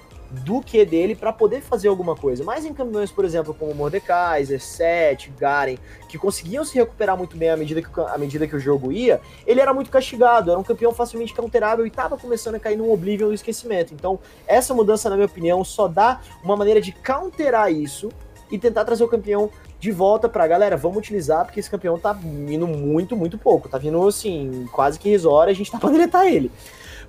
[0.41, 2.43] do que dele para poder fazer alguma coisa.
[2.43, 5.76] Mas em campeões, por exemplo, como Mordekaiser, Seth, Garen,
[6.09, 9.20] que conseguiam se recuperar muito bem à medida, que, à medida que o jogo ia,
[9.47, 12.91] ele era muito castigado, era um campeão facilmente counterável e estava começando a cair num
[12.91, 13.93] Oblivion do esquecimento.
[13.93, 18.11] Então, essa mudança, na minha opinião, só dá uma maneira de counterar isso
[18.51, 22.12] e tentar trazer o campeão de volta pra galera, vamos utilizar, porque esse campeão tá
[22.12, 23.68] vindo muito, muito pouco.
[23.68, 26.53] Tá vindo, assim, quase que risório, a gente tá pra deletar ele.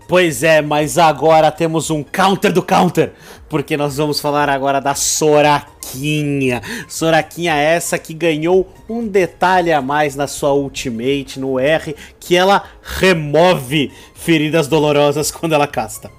[0.08, 3.14] Pois é, mas agora temos um counter do counter,
[3.48, 6.62] porque nós vamos falar agora da Soraquinha.
[6.88, 12.64] Soraquinha essa que ganhou um detalhe a mais na sua ultimate, no R, que ela
[12.82, 16.12] remove feridas dolorosas quando ela casta.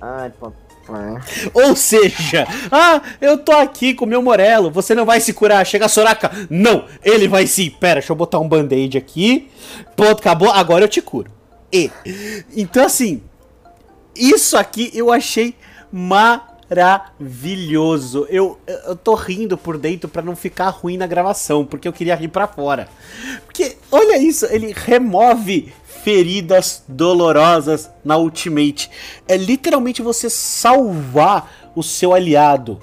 [0.00, 1.20] Ai, papai.
[1.54, 5.64] Ou seja, ah, eu tô aqui com o meu Morelo, você não vai se curar,
[5.64, 6.30] chega a Soraka.
[6.50, 7.70] Não, ele vai sim.
[7.70, 9.50] Pera, deixa eu botar um band-aid aqui.
[9.94, 11.41] Pronto, acabou, agora eu te curo.
[11.72, 11.90] E.
[12.54, 13.22] Então, assim,
[14.14, 15.54] isso aqui eu achei
[15.90, 16.68] maravilhoso.
[18.28, 22.14] Eu, eu tô rindo por dentro para não ficar ruim na gravação, porque eu queria
[22.14, 22.88] rir para fora.
[23.44, 28.90] Porque, olha isso, ele remove feridas dolorosas na Ultimate.
[29.26, 32.80] É literalmente você salvar o seu aliado.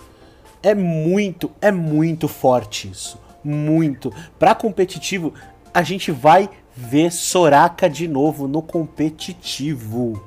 [0.64, 3.20] É muito, é muito forte isso.
[3.44, 4.12] Muito.
[4.38, 5.34] Para competitivo,
[5.74, 10.24] a gente vai ver Soraka de novo no competitivo.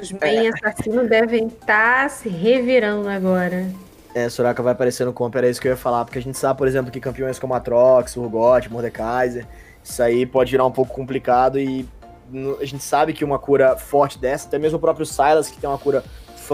[0.00, 3.68] Os bem assassinos devem estar tá se revirando agora.
[4.14, 6.38] É, Soraka vai aparecer no comp, era isso que eu ia falar, porque a gente
[6.38, 9.46] sabe, por exemplo, que campeões como Atrox, Urgot, Mordekaiser,
[9.82, 11.88] isso aí pode virar um pouco complicado e
[12.60, 15.68] a gente sabe que uma cura forte dessa, até mesmo o próprio Silas, que tem
[15.68, 16.04] uma cura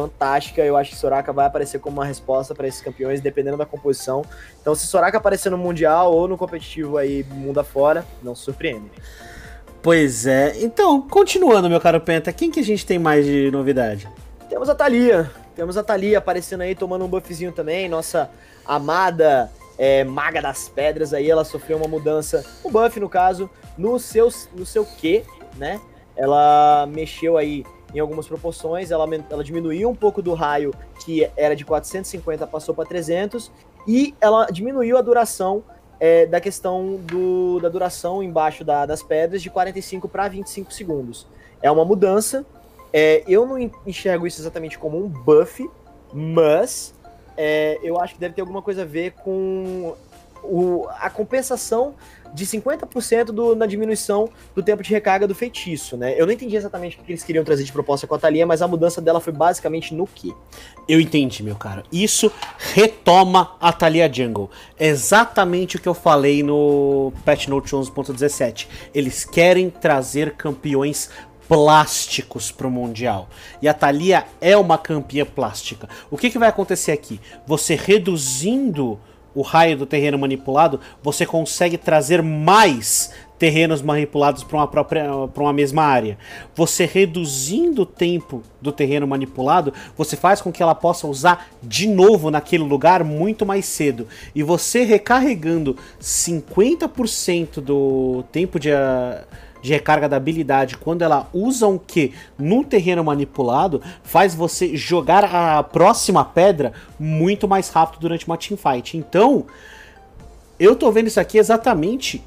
[0.01, 0.63] fantástica.
[0.63, 4.25] Eu acho que Soraka vai aparecer como uma resposta para esses campeões, dependendo da composição.
[4.61, 8.91] Então, se Soraka aparecer no Mundial ou no competitivo aí, mundo afora, não se surpreende.
[9.83, 10.55] Pois é.
[10.61, 14.09] Então, continuando, meu caro Penta, quem que a gente tem mais de novidade?
[14.49, 15.31] Temos a Thalia.
[15.55, 17.89] Temos a Thalia aparecendo aí, tomando um buffzinho também.
[17.89, 18.31] Nossa
[18.65, 23.99] amada é, Maga das Pedras aí, ela sofreu uma mudança, um buff no caso, no
[23.99, 25.23] seu, no seu Q,
[25.57, 25.81] né?
[26.17, 30.75] Ela mexeu aí em algumas proporções, ela, ela diminuiu um pouco do raio
[31.05, 33.51] que era de 450, passou para 300,
[33.87, 35.63] e ela diminuiu a duração
[35.99, 41.27] é, da questão do, da duração embaixo da, das pedras de 45 para 25 segundos.
[41.63, 42.45] É uma mudança,
[42.93, 45.69] é, eu não enxergo isso exatamente como um buff,
[46.13, 46.95] mas
[47.37, 49.95] é, eu acho que deve ter alguma coisa a ver com
[50.43, 51.95] o, a compensação
[52.33, 56.15] de 50% do, na diminuição do tempo de recarga do feitiço, né?
[56.19, 58.63] Eu não entendi exatamente o que eles queriam trazer de proposta com a Thalia, mas
[58.63, 60.35] a mudança dela foi basicamente no que?
[60.89, 61.83] Eu entendi, meu cara.
[61.91, 64.51] Isso retoma a Thalia Jungle.
[64.79, 68.69] exatamente o que eu falei no Patch Note 11.17.
[68.95, 71.11] Eles querem trazer campeões
[71.49, 73.29] plásticos pro Mundial.
[73.63, 75.89] E a Thalia é uma campeã plástica.
[76.11, 77.19] O que, que vai acontecer aqui?
[77.47, 79.01] Você reduzindo
[79.39, 85.43] o raio do terreno manipulado, você consegue trazer mais terrenos manipulados para uma própria para
[85.45, 86.19] uma mesma área.
[86.57, 91.87] Você reduzindo o tempo do terreno manipulado, você faz com que ela possa usar de
[91.87, 94.09] novo naquele lugar muito mais cedo.
[94.35, 99.25] E você recarregando 50% do tempo de uh,
[99.61, 105.25] de recarga da habilidade, quando ela usa um Q no terreno manipulado, faz você jogar
[105.25, 108.97] a próxima pedra muito mais rápido durante uma teamfight.
[108.97, 109.47] Então,
[110.59, 112.23] eu tô vendo isso aqui exatamente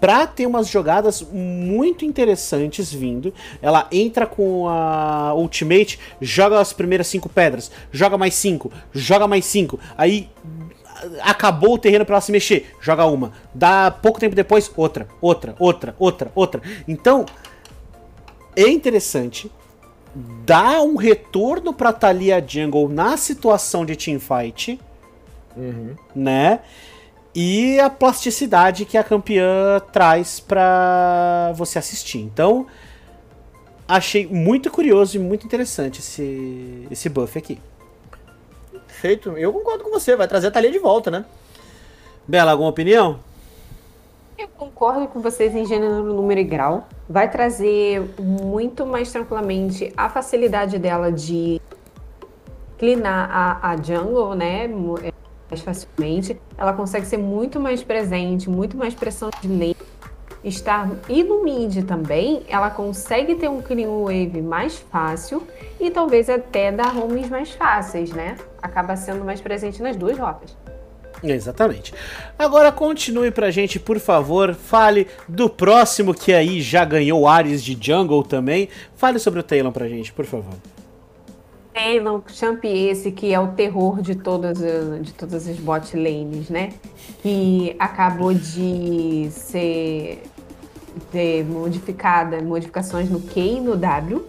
[0.00, 3.32] pra ter umas jogadas muito interessantes vindo.
[3.62, 9.46] Ela entra com a Ultimate, joga as primeiras cinco pedras, joga mais cinco, joga mais
[9.46, 10.28] cinco, aí
[11.22, 13.32] acabou o terreno para ela se mexer, joga uma.
[13.52, 16.62] Dá pouco tempo depois, outra, outra, outra, outra, outra.
[16.86, 17.24] Então,
[18.56, 19.50] é interessante.
[20.44, 24.80] Dá um retorno pra Thalia Jungle na situação de teamfight.
[25.56, 25.94] Uhum.
[26.14, 26.60] Né?
[27.34, 32.20] E a plasticidade que a campeã traz pra você assistir.
[32.20, 32.66] Então,
[33.88, 37.58] achei muito curioso e muito interessante esse, esse buff aqui
[39.04, 39.36] perfeito.
[39.36, 41.26] Eu concordo com você, vai trazer a Thalia de volta, né?
[42.26, 43.20] Bela, alguma opinião?
[44.38, 46.88] Eu concordo com vocês em gênero, número e grau.
[47.06, 51.60] Vai trazer muito mais tranquilamente a facilidade dela de
[52.78, 54.66] clinar a, a jungle, né?
[54.66, 56.40] Mais facilmente.
[56.56, 59.76] Ela consegue ser muito mais presente, muito mais pressão de lane
[60.44, 65.42] estar e no mid também, ela consegue ter um clean wave mais fácil
[65.80, 68.36] e talvez até dar homes mais fáceis, né?
[68.60, 70.56] Acaba sendo mais presente nas duas rotas.
[71.22, 71.94] Exatamente.
[72.38, 74.54] Agora continue pra gente, por favor.
[74.54, 78.68] Fale do próximo que aí já ganhou Ares de Jungle também.
[78.94, 80.54] Fale sobre o Talon pra gente, por favor.
[81.72, 84.58] Talon, champ esse que é o terror de todas,
[85.02, 86.72] de todas as bot lanes, né?
[87.22, 90.22] Que acabou de ser
[91.10, 94.24] ter modificada, modificações no Q e no W,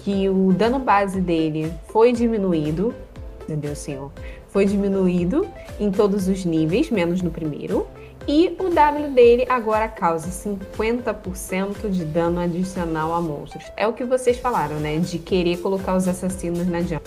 [0.00, 2.94] que o dano base dele foi diminuído,
[3.42, 4.10] entendeu, senhor?
[4.48, 5.46] Foi diminuído
[5.80, 7.86] em todos os níveis, menos no primeiro.
[8.26, 13.64] E o W dele agora causa 50% de dano adicional a monstros.
[13.76, 14.98] É o que vocês falaram, né?
[14.98, 17.02] De querer colocar os assassinos na jungle.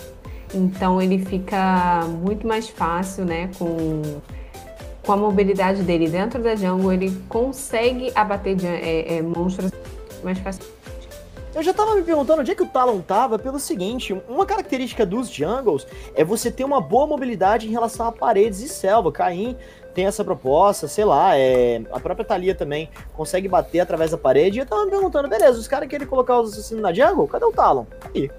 [0.54, 3.50] Então ele fica muito mais fácil, né?
[3.58, 4.02] Com
[5.08, 9.72] com a mobilidade dele dentro da jungle, ele consegue abater é, é, monstros
[10.22, 10.76] mais facilmente.
[11.54, 15.06] Eu já tava me perguntando onde é que o Talon tava pelo seguinte, uma característica
[15.06, 19.10] dos jungles é você ter uma boa mobilidade em relação a paredes e selva.
[19.10, 19.56] Caim
[19.94, 24.58] tem essa proposta, sei lá, é, a própria Thalia também consegue bater através da parede.
[24.58, 27.26] E eu tava me perguntando, beleza, os caras querem colocar os assassinos na jungle?
[27.26, 27.86] Cadê o Talon?
[28.14, 28.30] Aí.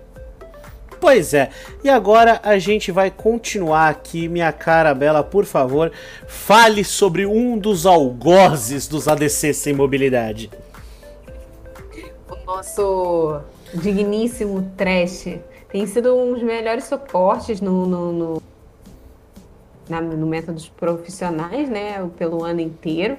[0.99, 1.49] Pois é,
[1.83, 5.91] e agora a gente vai continuar aqui, minha cara bela, por favor,
[6.27, 10.49] fale sobre um dos algozes dos ADC sem mobilidade.
[12.29, 13.39] O nosso
[13.73, 15.39] digníssimo Trash
[15.71, 18.43] tem sido um dos melhores suportes no, no, no,
[19.87, 23.17] na, no métodos profissionais, né, pelo ano inteiro.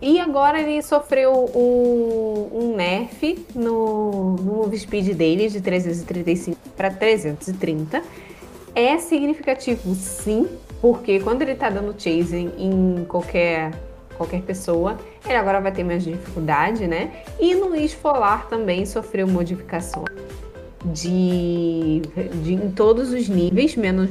[0.00, 6.90] E agora ele sofreu um, um nerf no, no move speed dele de 335 para
[6.90, 8.02] 330.
[8.74, 10.46] É significativo sim,
[10.82, 13.72] porque quando ele tá dando chasing em qualquer,
[14.18, 17.10] qualquer pessoa, ele agora vai ter mais dificuldade, né?
[17.40, 20.04] E no esfolar também sofreu modificações
[20.84, 22.02] de,
[22.42, 24.10] de em todos os níveis, menos.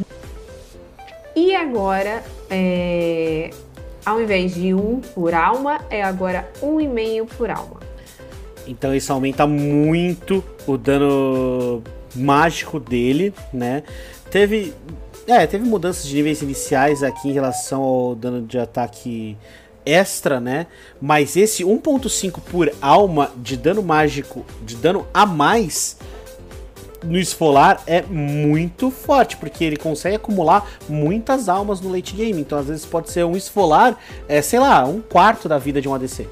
[1.36, 3.51] E agora é,
[4.06, 7.80] ao invés de um por alma, é agora um e meio por alma.
[8.68, 11.84] Então isso aumenta muito o dano
[12.16, 13.84] mágico dele, né?
[14.30, 14.74] Teve.
[15.28, 19.36] É, teve mudanças de níveis iniciais aqui em relação ao dano de ataque
[19.84, 20.68] extra, né?
[21.01, 25.97] Mas esse 1.5 por alma de dano mágico, de dano a mais
[27.06, 32.39] no esfolar é muito forte, porque ele consegue acumular muitas almas no late game.
[32.41, 33.97] Então, às vezes, pode ser um esfolar,
[34.28, 36.28] é, sei lá, um quarto da vida de um ADC.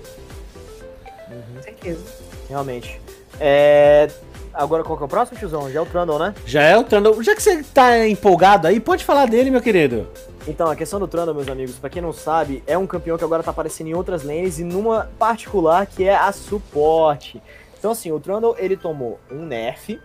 [1.29, 1.61] Uhum.
[1.61, 2.03] Certeza.
[2.49, 3.01] Realmente.
[3.39, 4.09] É...
[4.53, 5.71] Agora qual que é o próximo, tiozão?
[5.71, 6.35] Já é o Trundle, né?
[6.45, 7.23] Já é o Trundle.
[7.23, 10.07] Já que você tá empolgado aí, pode falar dele, meu querido.
[10.47, 13.23] Então, a questão do Trundle, meus amigos, para quem não sabe, é um campeão que
[13.23, 17.41] agora tá aparecendo em outras lanes e numa particular que é a suporte.
[17.79, 19.99] Então, assim, o Trundle, ele tomou um nerf,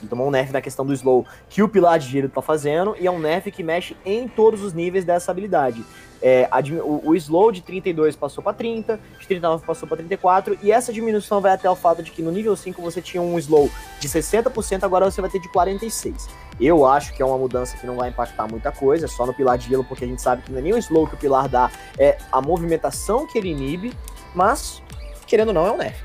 [0.00, 2.96] ele tomou um nerf na questão do slow que o Pilar de Gelo tá fazendo,
[2.98, 5.84] e é um nerf que mexe em todos os níveis dessa habilidade.
[6.20, 6.48] É,
[6.82, 10.92] o, o, slow de 32 passou para 30, de 39 passou para 34, e essa
[10.92, 13.70] diminuição vai até o fato de que no nível 5 você tinha um slow
[14.00, 16.28] de 60%, agora você vai ter de 46%.
[16.60, 19.32] Eu acho que é uma mudança que não vai impactar muita coisa, é só no
[19.32, 21.18] pilar de gelo, porque a gente sabe que não é nem o slow que o
[21.18, 23.92] pilar dá, é a movimentação que ele inibe,
[24.34, 24.82] mas,
[25.24, 26.04] querendo ou não, é um nerf.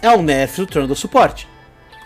[0.00, 1.48] É um nerf do trono do suporte.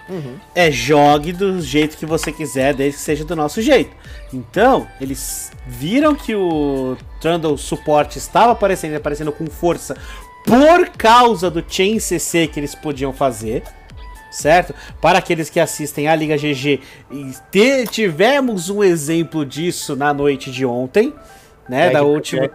[0.09, 0.37] Uhum.
[0.55, 3.95] É jogue do jeito que você quiser, desde que seja do nosso jeito.
[4.33, 9.97] Então, eles viram que o Trundle suporte estava aparecendo, aparecendo com força
[10.45, 13.63] por causa do Chain CC que eles podiam fazer.
[14.31, 14.75] Certo?
[15.01, 16.81] Para aqueles que assistem a Liga GG,
[17.89, 21.15] tivemos um exemplo disso na noite de ontem,
[21.69, 21.87] né?
[21.87, 22.51] É da última.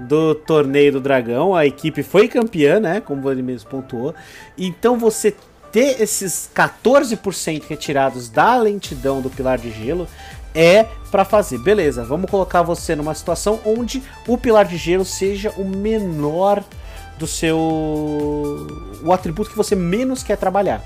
[0.00, 1.54] do torneio do Dragão.
[1.54, 3.00] A equipe foi campeã, né?
[3.00, 4.14] Como ele mesmo pontuou.
[4.56, 5.34] Então você
[5.74, 10.06] ter esses 14% retirados da lentidão do pilar de gelo
[10.54, 11.58] é para fazer.
[11.58, 16.62] Beleza, vamos colocar você numa situação onde o pilar de gelo seja o menor
[17.18, 17.58] do seu.
[19.02, 20.80] o atributo que você menos quer trabalhar.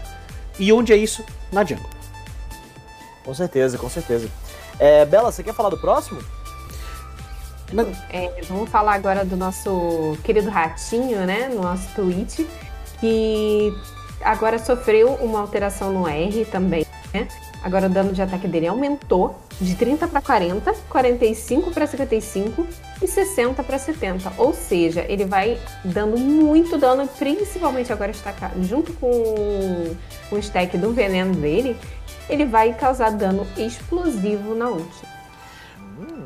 [0.58, 1.22] E onde é isso?
[1.52, 1.84] Na jungle.
[3.26, 4.26] Com certeza, com certeza.
[4.78, 6.18] É, Bela, você quer falar do próximo?
[8.08, 11.50] É, vamos falar agora do nosso querido ratinho, né?
[11.52, 12.46] No nosso tweet,
[12.98, 13.70] que
[14.22, 17.28] agora sofreu uma alteração no R também, né?
[17.62, 22.66] Agora o dano de ataque dele aumentou de 30 para 40, 45 para 55
[23.02, 24.32] e 60 para 70.
[24.38, 29.96] Ou seja, ele vai dando muito dano, principalmente agora estacar, junto com,
[30.30, 31.76] com o stack do veneno dele,
[32.28, 35.17] ele vai causar dano explosivo na ult.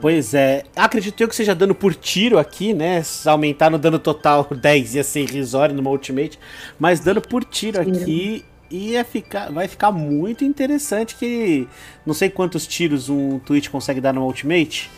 [0.00, 3.02] Pois é, acredito eu que seja dano por tiro aqui, né?
[3.02, 6.38] Se aumentar no dano total 10 ia ser irrisório numa ultimate,
[6.78, 11.68] mas dano por tiro aqui ia ficar, vai ficar muito interessante que
[12.06, 14.90] não sei quantos tiros um Twitch consegue dar numa ultimate.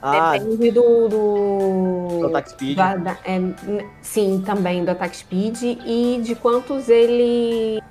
[0.00, 2.76] Ah, Depende do, do, do attack speed.
[2.76, 3.40] Da, da, é,
[4.00, 7.82] sim, também do attack speed e de quantos ele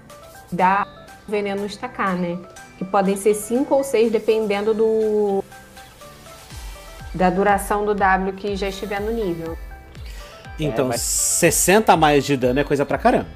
[0.51, 0.87] dá
[1.27, 2.37] veneno estacar, né?
[2.77, 5.43] Que podem ser 5 ou 6, dependendo do
[7.17, 9.57] da duração do W que já estiver no nível.
[10.59, 11.01] Então, é, mas...
[11.01, 13.27] 60 a mais de dano é coisa pra caramba.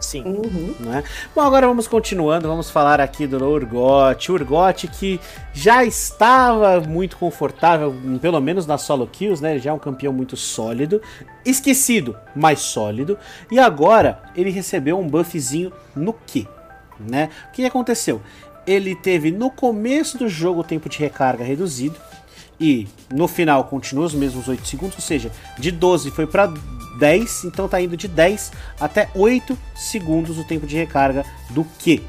[0.00, 0.24] Sim.
[0.24, 0.74] Uhum.
[0.80, 1.04] Né?
[1.32, 4.32] Bom, agora vamos continuando, vamos falar aqui do Urgot.
[4.32, 5.20] Urgot que
[5.52, 9.58] já estava muito confortável, pelo menos nas solo kills, né?
[9.60, 11.00] Já é um campeão muito sólido.
[11.44, 13.16] Esquecido, mas sólido.
[13.48, 16.48] E agora ele recebeu um buffzinho no que?
[16.98, 17.30] Né?
[17.48, 18.20] O que aconteceu?
[18.66, 21.96] Ele teve no começo do jogo o tempo de recarga reduzido
[22.62, 26.52] e no final continua os mesmos 8 segundos, ou seja, de 12 foi para
[26.96, 32.00] 10, então tá indo de 10 até 8 segundos o tempo de recarga do Q.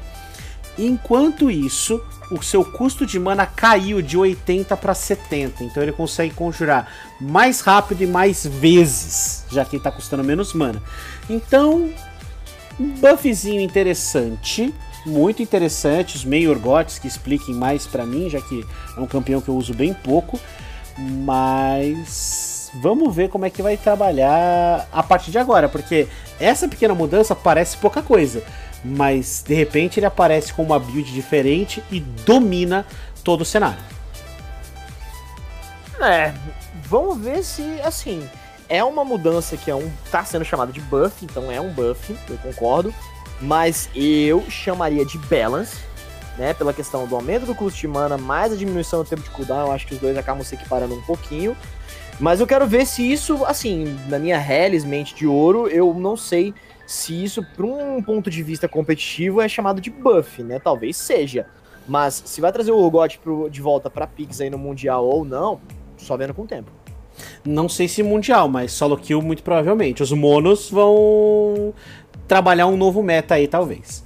[0.78, 2.00] Enquanto isso,
[2.30, 6.88] o seu custo de mana caiu de 80 para 70, então ele consegue conjurar
[7.20, 10.80] mais rápido e mais vezes, já que está custando menos mana.
[11.28, 11.92] Então,
[12.78, 14.72] um buffzinho interessante
[15.04, 18.64] muito interessante, os meio orgotes que expliquem mais para mim, já que
[18.96, 20.40] é um campeão que eu uso bem pouco,
[20.98, 26.08] mas vamos ver como é que vai trabalhar a partir de agora, porque
[26.40, 28.42] essa pequena mudança parece pouca coisa,
[28.84, 32.86] mas de repente ele aparece com uma build diferente e domina
[33.22, 33.78] todo o cenário.
[36.00, 36.34] É,
[36.86, 38.28] vamos ver se assim
[38.68, 42.14] é uma mudança que é um tá sendo chamada de buff, então é um buff,
[42.28, 42.92] eu concordo
[43.40, 45.78] mas eu chamaria de balance,
[46.38, 46.54] né?
[46.54, 49.66] Pela questão do aumento do custo de mana, mais a diminuição do tempo de cooldown,
[49.66, 51.56] eu acho que os dois acabam se equiparando um pouquinho.
[52.20, 56.16] Mas eu quero ver se isso, assim, na minha Hellis mente de ouro, eu não
[56.16, 56.54] sei
[56.86, 60.58] se isso, para um ponto de vista competitivo, é chamado de buff, né?
[60.58, 61.46] Talvez seja.
[61.86, 63.18] Mas se vai trazer o Urgot
[63.50, 65.60] de volta para Pix aí no Mundial ou não,
[65.96, 66.70] só vendo com o tempo.
[67.44, 70.02] Não sei se Mundial, mas solo kill muito provavelmente.
[70.02, 71.74] Os monos vão
[72.26, 74.02] trabalhar um novo meta aí, talvez.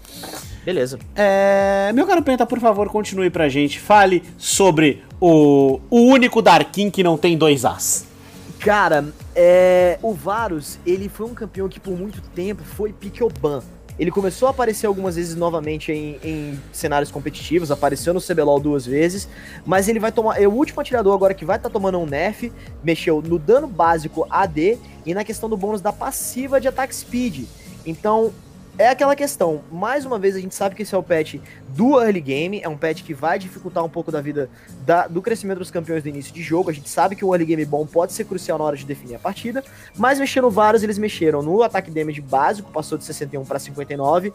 [0.64, 0.98] Beleza.
[1.16, 3.80] É, meu caro Penta, por favor, continue pra gente.
[3.80, 8.06] Fale sobre o, o único Darkin que não tem dois As.
[8.58, 13.62] Cara, é, o Varus, ele foi um campeão que por muito tempo foi Pikioban.
[13.98, 18.86] Ele começou a aparecer algumas vezes novamente em, em, cenários competitivos, apareceu no CBLOL duas
[18.86, 19.28] vezes,
[19.66, 20.40] mas ele vai tomar.
[20.40, 23.66] É o último atirador agora que vai estar tá tomando um nerf, mexeu no dano
[23.66, 27.46] básico AD e na questão do bônus da passiva de ataque speed.
[27.89, 28.32] Então,
[28.77, 31.36] é aquela questão, mais uma vez a gente sabe que esse é o patch
[31.70, 34.48] do early game, é um patch que vai dificultar um pouco da vida
[34.86, 36.70] da, do crescimento dos campeões do início de jogo.
[36.70, 39.16] A gente sabe que o early game bom pode ser crucial na hora de definir
[39.16, 39.65] a partida,
[39.97, 44.32] mas mexendo vários, eles mexeram no ataque damage básico, passou de 61 para 59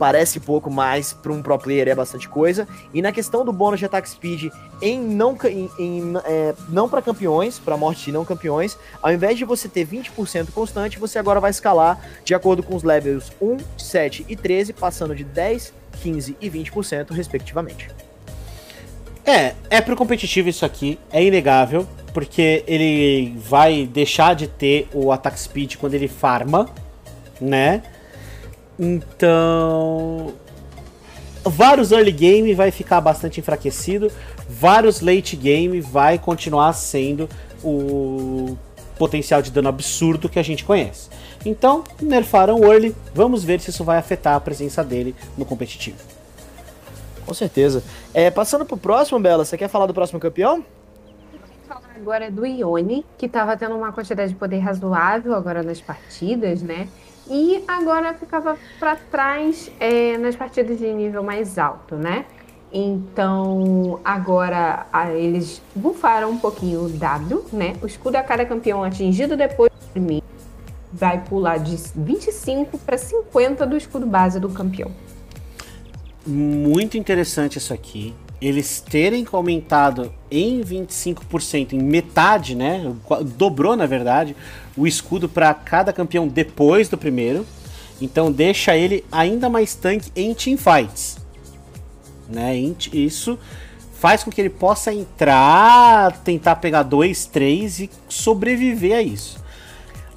[0.00, 2.66] parece pouco, mas para um pro player é bastante coisa.
[2.94, 4.50] E na questão do bônus de attack speed
[4.80, 9.36] em não, em, em é, não para campeões, para morte de não campeões, ao invés
[9.36, 13.58] de você ter 20% constante, você agora vai escalar de acordo com os levels 1,
[13.76, 17.90] 7 e 13, passando de 10, 15 e 20% respectivamente.
[19.26, 25.12] É, é pro competitivo isso aqui, é inegável, porque ele vai deixar de ter o
[25.12, 26.70] attack speed quando ele farma,
[27.38, 27.82] né?
[28.82, 30.32] Então,
[31.44, 34.10] vários early game vai ficar bastante enfraquecido,
[34.48, 37.28] vários late game vai continuar sendo
[37.62, 38.56] o
[38.98, 41.10] potencial de dano absurdo que a gente conhece.
[41.44, 45.98] Então, nerfaram o early, vamos ver se isso vai afetar a presença dele no competitivo.
[47.26, 47.84] Com certeza.
[48.14, 50.64] É, passando pro próximo, Bela, você quer falar do próximo campeão?
[51.68, 55.80] falar agora é do Ione, que estava tendo uma quantidade de poder razoável agora nas
[55.80, 56.88] partidas, né?
[57.30, 62.26] E agora ficava para trás é, nas partidas de nível mais alto, né?
[62.72, 67.76] Então agora eles bufaram um pouquinho o W, né?
[67.82, 70.20] O escudo a cada campeão atingido depois de mim
[70.92, 74.90] vai pular de 25 para 50 do escudo base do campeão.
[76.26, 78.14] Muito interessante isso aqui.
[78.40, 82.92] Eles terem aumentado em 25%, em metade, né?
[83.36, 84.34] Dobrou, na verdade,
[84.76, 87.46] o escudo para cada campeão depois do primeiro.
[88.00, 91.18] Então deixa ele ainda mais tanque em teamfights.
[92.28, 92.56] Né?
[92.92, 93.38] Isso
[93.92, 99.38] faz com que ele possa entrar, tentar pegar dois, três e sobreviver a isso.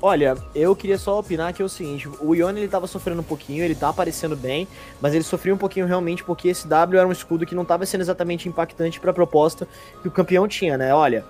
[0.01, 3.23] Olha, eu queria só opinar que é o seguinte, o Ione ele tava sofrendo um
[3.23, 4.67] pouquinho, ele tá aparecendo bem,
[4.99, 7.85] mas ele sofreu um pouquinho realmente porque esse W era um escudo que não tava
[7.85, 9.65] sendo exatamente impactante para a proposta
[10.01, 10.93] que o campeão tinha, né?
[10.93, 11.23] Olha,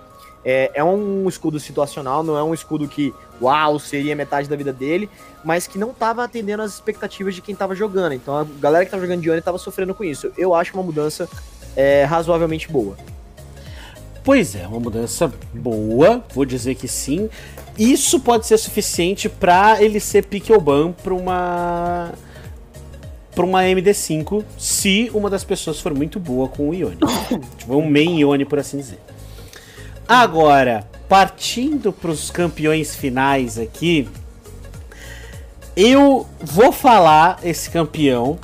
[0.44, 4.72] é, é, um escudo situacional, não é um escudo que, uau, seria metade da vida
[4.72, 5.08] dele,
[5.42, 8.12] mas que não estava atendendo as expectativas de quem estava jogando.
[8.12, 10.30] Então a galera que estava jogando de Oni estava sofrendo com isso.
[10.36, 11.28] Eu acho uma mudança
[11.74, 12.96] é, razoavelmente boa.
[14.22, 17.28] Pois é, uma mudança boa, vou dizer que sim.
[17.78, 22.12] Isso pode ser suficiente para ele ser pick ou ban para uma
[23.34, 26.96] para uma MD5, se uma das pessoas for muito boa com o Ione.
[27.58, 29.00] tipo, um main Ione, por assim dizer.
[30.08, 34.08] Agora, partindo para os campeões finais aqui,
[35.76, 38.38] eu vou falar esse campeão,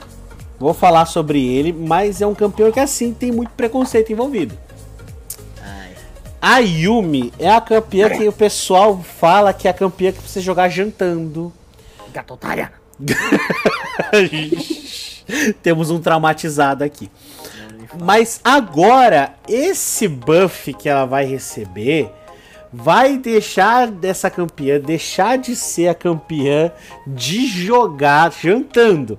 [0.59, 4.59] vou falar sobre ele, mas é um campeão que assim tem muito preconceito envolvido.
[6.43, 10.41] A Yumi é a campeã que o pessoal fala que é a campeã que você
[10.41, 11.53] jogar jantando.
[12.15, 12.73] Gatotária!
[15.63, 17.11] Temos um traumatizado aqui.
[17.99, 22.13] Mas agora, esse buff que ela vai receber
[22.73, 26.71] vai deixar dessa campeã, deixar de ser a campeã
[27.07, 29.19] de jogar jantando.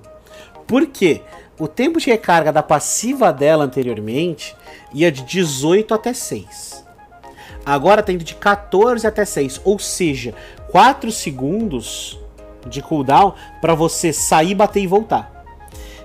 [0.66, 1.20] Por quê?
[1.58, 4.56] O tempo de recarga da passiva dela anteriormente
[4.94, 6.82] ia de 18 até 6.
[7.64, 10.34] Agora tem de 14 até 6, ou seja,
[10.70, 12.18] 4 segundos
[12.66, 15.31] de cooldown para você sair, bater e voltar.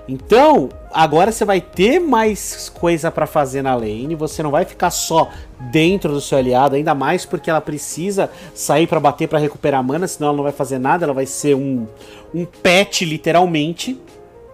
[0.08, 4.90] Então, agora você vai ter mais coisa para fazer na lane, você não vai ficar
[4.90, 5.30] só
[5.70, 10.08] dentro do seu aliado, ainda mais porque ela precisa sair para bater para recuperar mana,
[10.08, 11.86] senão ela não vai fazer nada, ela vai ser um,
[12.34, 14.00] um pet literalmente,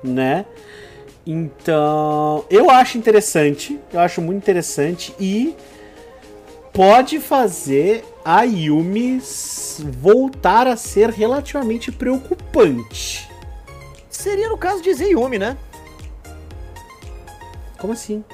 [0.02, 0.44] né?
[1.24, 5.54] Então, eu acho interessante, eu acho muito interessante e
[6.72, 9.22] pode fazer a Yumi
[10.00, 13.33] voltar a ser relativamente preocupante.
[14.24, 15.54] Seria no caso de Zeyumi, né?
[17.76, 18.24] Como assim?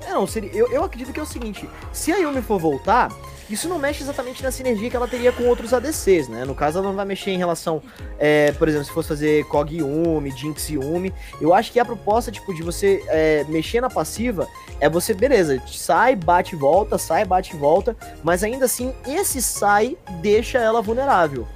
[0.00, 3.14] É, não, seria, eu, eu acredito que é o seguinte: se a Yumi for voltar,
[3.50, 6.46] isso não mexe exatamente na sinergia que ela teria com outros ADCs, né?
[6.46, 7.82] No caso, ela não vai mexer em relação,
[8.18, 11.12] é, por exemplo, se fosse fazer Kog Yumi, Jinx Yumi.
[11.38, 14.48] Eu acho que a proposta, tipo, de você é, mexer na passiva
[14.80, 19.42] é você, beleza, sai, bate e volta, sai, bate e volta, mas ainda assim, esse
[19.42, 21.46] sai deixa ela vulnerável.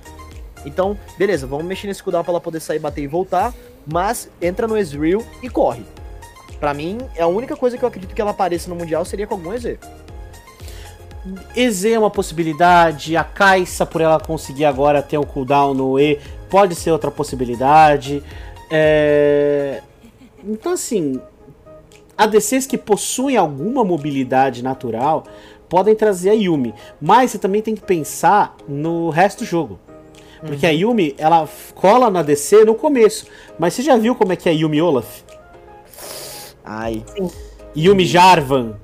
[0.67, 3.55] Então, beleza, vamos mexer nesse cooldown pra ela poder sair, bater e voltar.
[3.91, 5.83] Mas entra no Ezreal e corre.
[6.61, 9.27] Pra mim, é a única coisa que eu acredito que ela apareça no Mundial seria
[9.27, 9.79] com algum EZ.
[11.55, 16.19] EZ é uma possibilidade, a Caixa, por ela conseguir agora ter um cooldown no E,
[16.51, 18.23] pode ser outra possibilidade.
[18.71, 19.83] É...
[20.45, 21.21] Então, assim,
[22.17, 25.25] ADCs que possuem alguma mobilidade natural
[25.69, 29.79] podem trazer a Yumi, mas você também tem que pensar no resto do jogo.
[30.41, 30.73] Porque uhum.
[30.73, 33.27] a Yumi, ela cola na ADC no começo,
[33.59, 35.23] mas você já viu como é que é a Yumi Olaf?
[36.65, 37.05] Ai.
[37.17, 37.31] Sim.
[37.77, 38.75] Yumi Jarvan,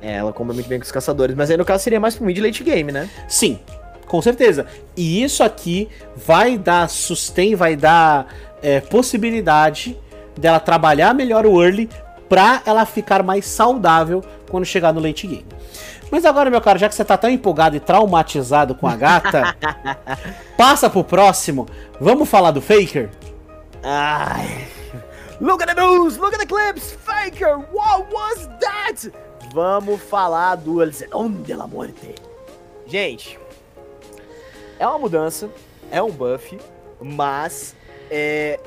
[0.00, 2.24] é, ela come muito bem com os caçadores, mas aí no caso seria mais pro
[2.24, 3.08] mid late game, né?
[3.26, 3.58] Sim,
[4.06, 4.66] com certeza.
[4.96, 9.98] E isso aqui vai dar sustain, vai dar é, possibilidade
[10.38, 11.88] dela trabalhar melhor o early
[12.28, 15.46] pra ela ficar mais saudável quando chegar no late game.
[16.10, 19.56] Mas agora, meu cara, já que você tá tão empolgado e traumatizado com a gata,
[20.56, 21.66] passa pro próximo.
[22.00, 23.10] Vamos falar do Faker?
[23.82, 24.68] Ai.
[25.40, 29.12] Look at the news, look at the clips, Faker, what was that?
[29.56, 32.14] vamos falar do El Zenón de la Muerte.
[32.86, 33.38] Gente,
[34.78, 35.48] é uma mudança,
[35.90, 36.58] é um buff,
[37.00, 37.74] mas
[38.10, 38.60] é,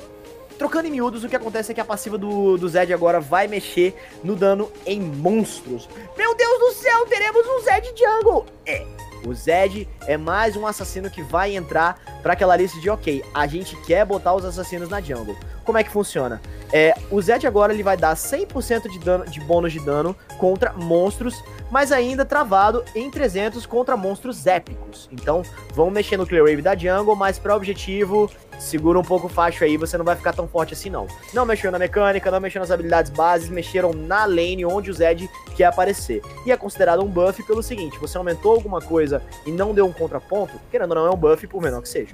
[0.60, 3.48] trocando em miúdos, o que acontece é que a passiva do, do Zed agora vai
[3.48, 5.88] mexer no dano em monstros.
[6.18, 8.44] Meu Deus do céu, teremos um Zed Jungle!
[8.66, 8.84] É,
[9.24, 13.46] o Zed é mais um assassino que vai entrar para aquela lista de ok, a
[13.46, 15.34] gente quer botar os assassinos na jungle.
[15.70, 16.42] Como é que funciona?
[16.72, 20.72] É, o Zed agora ele vai dar 100% de, dano, de bônus de dano contra
[20.72, 25.08] monstros, mas ainda travado em 300 contra monstros épicos.
[25.12, 25.42] Então,
[25.72, 28.28] vamos mexer no Clear Wave da jungle, mas para objetivo
[28.58, 31.06] segura um pouco o facho aí, você não vai ficar tão forte assim não.
[31.32, 35.30] Não mexeu na mecânica, não mexeu nas habilidades bases, mexeram na lane onde o Zed
[35.54, 36.20] quer aparecer.
[36.44, 39.92] E é considerado um buff pelo seguinte, você aumentou alguma coisa e não deu um
[39.92, 42.10] contraponto, querendo ou não é um buff por menor que seja.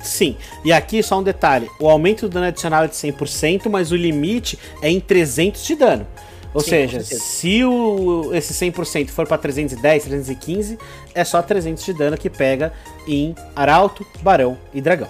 [0.00, 3.90] Sim, e aqui só um detalhe: o aumento do dano adicional é de 100%, mas
[3.92, 6.06] o limite é em 300 de dano.
[6.54, 10.78] Ou Sim, seja, se o, esse 100% for para 310, 315,
[11.14, 12.72] é só 300 de dano que pega
[13.06, 15.08] em Arauto, Barão e Dragão.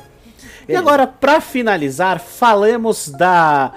[0.69, 3.73] E agora, para finalizar, falemos da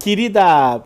[0.00, 0.82] querida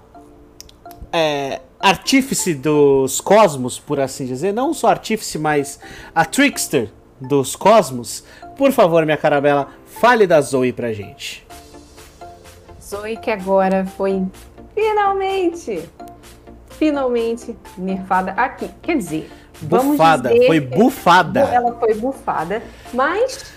[1.11, 4.53] é, artífice dos cosmos, por assim dizer.
[4.53, 5.81] Não só artífice, mas
[6.15, 6.91] a trickster
[7.21, 8.25] dos cosmos.
[8.57, 11.47] Por favor, minha carabela, fale da Zoe pra gente.
[12.83, 14.25] Zoe que agora foi
[14.75, 15.89] finalmente,
[16.71, 18.71] finalmente nerfada aqui.
[18.81, 19.31] Quer dizer,
[19.61, 21.41] bufada, dizer, foi bufada.
[21.41, 22.63] Ela foi bufada,
[22.95, 23.55] mas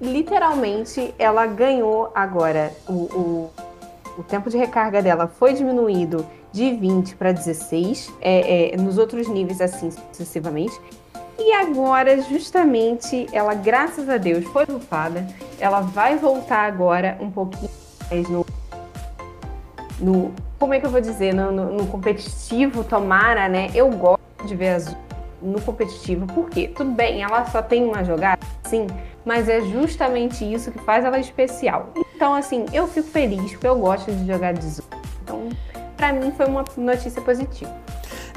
[0.00, 3.50] literalmente ela ganhou agora o, o,
[4.18, 9.28] o tempo de recarga dela foi diminuído de 20 para 16, é, é, nos outros
[9.28, 10.78] níveis assim sucessivamente.
[11.38, 15.26] E agora, justamente, ela, graças a Deus, foi bufada.
[15.58, 17.70] Ela vai voltar agora um pouquinho
[18.10, 18.46] mais no.
[19.98, 21.34] no como é que eu vou dizer?
[21.34, 23.70] No, no, no competitivo, tomara, né?
[23.74, 24.96] Eu gosto de ver as
[25.42, 26.26] no competitivo.
[26.26, 26.68] Por quê?
[26.68, 28.86] Tudo bem, ela só tem uma jogada, sim,
[29.24, 31.90] mas é justamente isso que faz ela especial.
[32.14, 34.84] Então, assim, eu fico feliz porque eu gosto de jogar de Zoom.
[35.22, 35.48] Então,
[35.96, 37.74] para mim foi uma notícia positiva.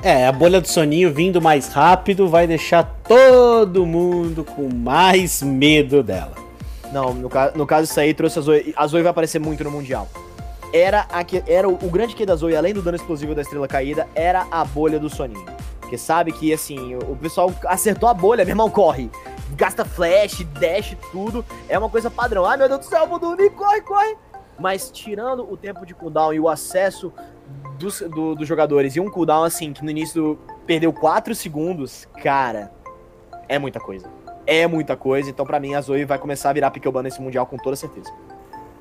[0.01, 6.03] É, a bolha do soninho vindo mais rápido vai deixar todo mundo com mais medo
[6.03, 6.33] dela.
[6.91, 8.73] Não, no, no caso isso aí trouxe a Zoe.
[8.77, 10.07] A Zoe vai aparecer muito no Mundial.
[10.71, 13.67] Era, a, era o, o grande que da Zoe, além do dano explosivo da estrela
[13.67, 15.45] caída, era a bolha do soninho.
[15.79, 19.09] Porque sabe que, assim, o pessoal acertou a bolha, meu irmão, corre.
[19.55, 21.45] Gasta flash, dash, tudo.
[21.69, 22.45] É uma coisa padrão.
[22.45, 24.17] Ai, meu Deus do céu, vou dormir, corre, corre.
[24.59, 27.13] Mas tirando o tempo de cooldown e o acesso
[27.77, 32.71] dos, do, dos jogadores e um cooldown, assim, que no início perdeu 4 segundos, cara,
[33.47, 34.09] é muita coisa.
[34.47, 35.29] É muita coisa.
[35.29, 38.11] Então, para mim, a Zoe vai começar a virar Pickelban nesse Mundial com toda certeza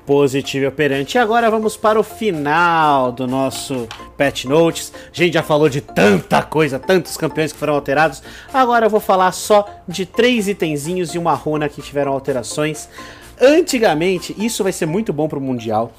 [0.05, 1.17] positivo e operante.
[1.17, 4.93] E agora vamos para o final do nosso Pet Notes.
[5.11, 8.21] A gente já falou de tanta coisa, tantos campeões que foram alterados.
[8.53, 12.87] Agora eu vou falar só de três itenzinhos e uma runa que tiveram alterações.
[13.41, 15.91] Antigamente, isso vai ser muito bom para o Mundial.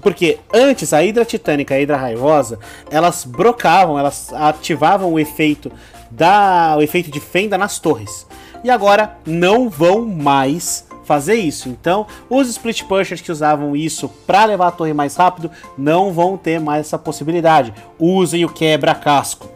[0.00, 2.58] Porque antes a Hidra Titânica e a Hidra Raivosa,
[2.90, 5.70] elas brocavam, elas ativavam o efeito
[6.10, 8.26] da o efeito de fenda nas torres.
[8.62, 11.68] E agora não vão mais fazer isso.
[11.68, 16.36] Então, os split pushers que usavam isso para levar a torre mais rápido não vão
[16.36, 17.74] ter mais essa possibilidade.
[17.98, 19.48] Usem o quebra-casco.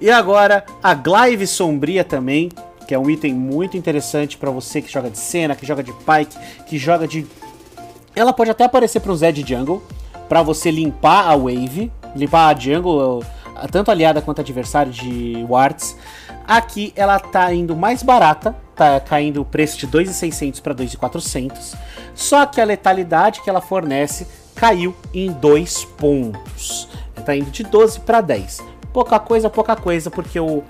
[0.00, 2.48] E agora a Glaive Sombria também,
[2.86, 5.92] que é um item muito interessante para você que joga de cena, que joga de
[5.92, 6.36] pike,
[6.66, 7.26] que joga de
[8.18, 9.82] ela pode até aparecer para o Zed Jungle,
[10.28, 13.24] para você limpar a wave, limpar a jungle,
[13.70, 15.96] tanto aliada quanto adversário de wards.
[16.46, 21.76] Aqui ela tá indo mais barata, tá caindo o preço de 2.600 para 2.400.
[22.14, 26.88] Só que a letalidade que ela fornece caiu em 2 pontos.
[27.24, 28.64] Tá indo de 12 para 10.
[28.92, 30.64] Pouca coisa, pouca coisa, porque o,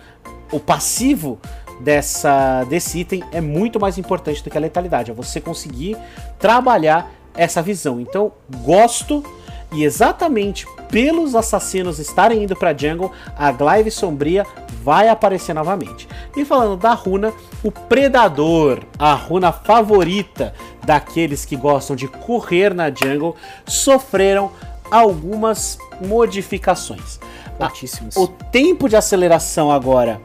[0.51, 1.39] o passivo
[1.81, 5.11] dessa, desse item é muito mais importante do que a letalidade.
[5.11, 5.97] É você conseguir
[6.39, 8.01] trabalhar essa visão.
[8.01, 8.33] Então,
[8.63, 9.25] gosto
[9.73, 14.45] e exatamente pelos assassinos estarem indo para jungle, a Glaive Sombria
[14.83, 16.09] vai aparecer novamente.
[16.37, 17.33] E falando da runa,
[17.63, 20.55] o Predador, a runa favorita
[20.85, 23.37] daqueles que gostam de correr na jungle,
[23.67, 24.51] sofreram
[24.91, 27.21] algumas modificações.
[27.59, 28.17] Fortíssimos.
[28.17, 30.21] O tempo de aceleração agora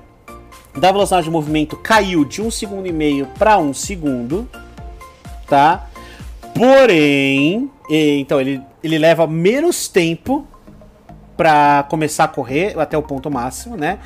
[0.78, 4.48] da velocidade de movimento caiu de um segundo e meio para um segundo,
[5.48, 5.90] tá?
[6.54, 10.48] Porém, então ele, ele leva menos tempo
[11.36, 14.00] para começar a correr até o ponto máximo, né?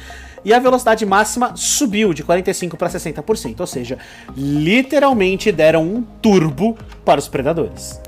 [0.45, 3.97] E a velocidade máxima subiu de 45 para 60%, ou seja,
[4.35, 7.99] literalmente deram um turbo para os predadores.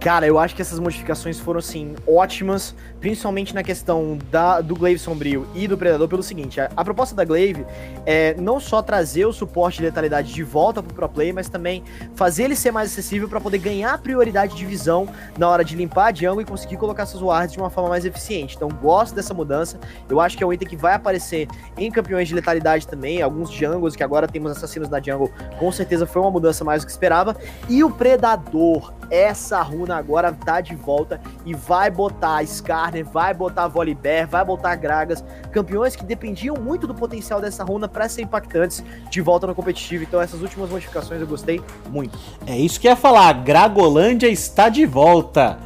[0.00, 4.98] Cara, eu acho que essas modificações foram, assim, ótimas, principalmente na questão da, do Glaive
[4.98, 7.64] Sombrio e do Predador, pelo seguinte, a, a, proposta da Glaive
[8.04, 11.82] é não só trazer o suporte de letalidade de volta pro pro play, mas também
[12.14, 15.08] fazer ele ser mais acessível para poder ganhar prioridade de visão
[15.38, 18.04] na hora de limpar a jungle e conseguir colocar seus wards de uma forma mais
[18.04, 18.56] eficiente.
[18.56, 22.28] Então, gosto dessa mudança, eu acho que é um item que vai aparecer em campeões
[22.28, 26.30] de letalidade também, alguns jungles, que agora temos assassinos da jungle, com certeza foi uma
[26.30, 27.36] mudança mais do que esperava,
[27.68, 33.68] e o Predador, essa runa agora tá de volta e vai botar Skarner, vai botar
[33.68, 38.82] Volibear, vai botar Gragas, campeões que dependiam muito do potencial dessa runa para ser impactantes
[39.10, 40.04] de volta no competitivo.
[40.04, 41.60] Então essas últimas modificações eu gostei
[41.90, 42.18] muito.
[42.46, 45.58] É isso que ia falar, Gragolândia está de volta.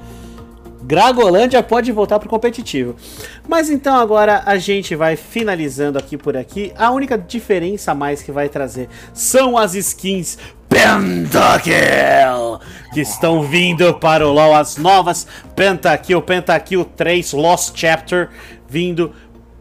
[0.88, 2.96] Gragolândia pode voltar pro competitivo.
[3.46, 6.72] Mas então agora a gente vai finalizando aqui por aqui.
[6.76, 10.38] A única diferença mais que vai trazer são as skins
[10.68, 12.60] Pentakill,
[12.92, 15.26] que estão vindo para o LoL, as novas
[15.56, 18.28] Pentakill, Pentakill 3 Lost Chapter,
[18.68, 19.12] vindo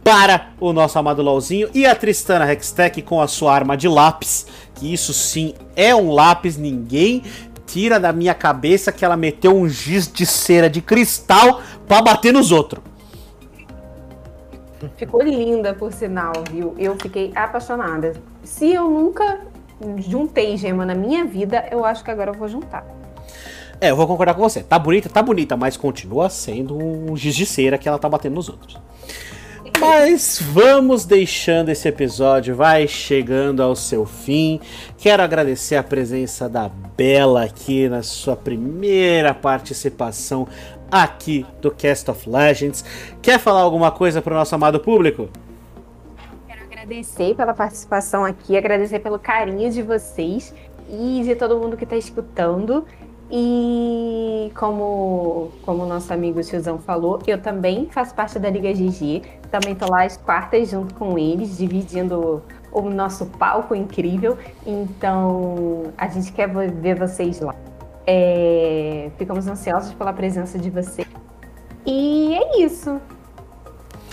[0.04, 4.46] para o nosso amado LoLzinho, e a Tristana Hextech com a sua arma de lápis,
[4.74, 7.22] que isso sim é um lápis, ninguém
[7.66, 12.32] tira da minha cabeça que ela meteu um giz de cera de cristal para bater
[12.32, 12.82] nos outros.
[14.96, 16.74] Ficou linda, por sinal, viu?
[16.78, 18.14] Eu fiquei apaixonada.
[18.44, 19.40] Se eu nunca
[19.98, 22.86] juntei gema na minha vida, eu acho que agora eu vou juntar.
[23.80, 24.62] É, eu vou concordar com você.
[24.62, 28.34] Tá bonita, tá bonita, mas continua sendo um giz de cera que ela tá batendo
[28.34, 28.78] nos outros.
[29.80, 34.60] Mas vamos deixando esse episódio, vai chegando ao seu fim.
[34.96, 40.48] Quero agradecer a presença da Bela aqui na sua primeira participação
[40.90, 42.84] aqui do Cast of Legends.
[43.22, 45.28] Quer falar alguma coisa para o nosso amado público?
[46.88, 50.54] Agradecer pela participação aqui, agradecer pelo carinho de vocês
[50.88, 52.86] e de todo mundo que está escutando.
[53.30, 59.22] E como, como nosso amigo Tiozão falou, eu também faço parte da Liga GG.
[59.50, 62.42] Também tô lá às quartas junto com eles, dividindo
[62.72, 64.38] o nosso palco incrível.
[64.66, 67.54] Então a gente quer ver vocês lá.
[68.06, 71.06] É, ficamos ansiosos pela presença de vocês.
[71.84, 72.98] E é isso.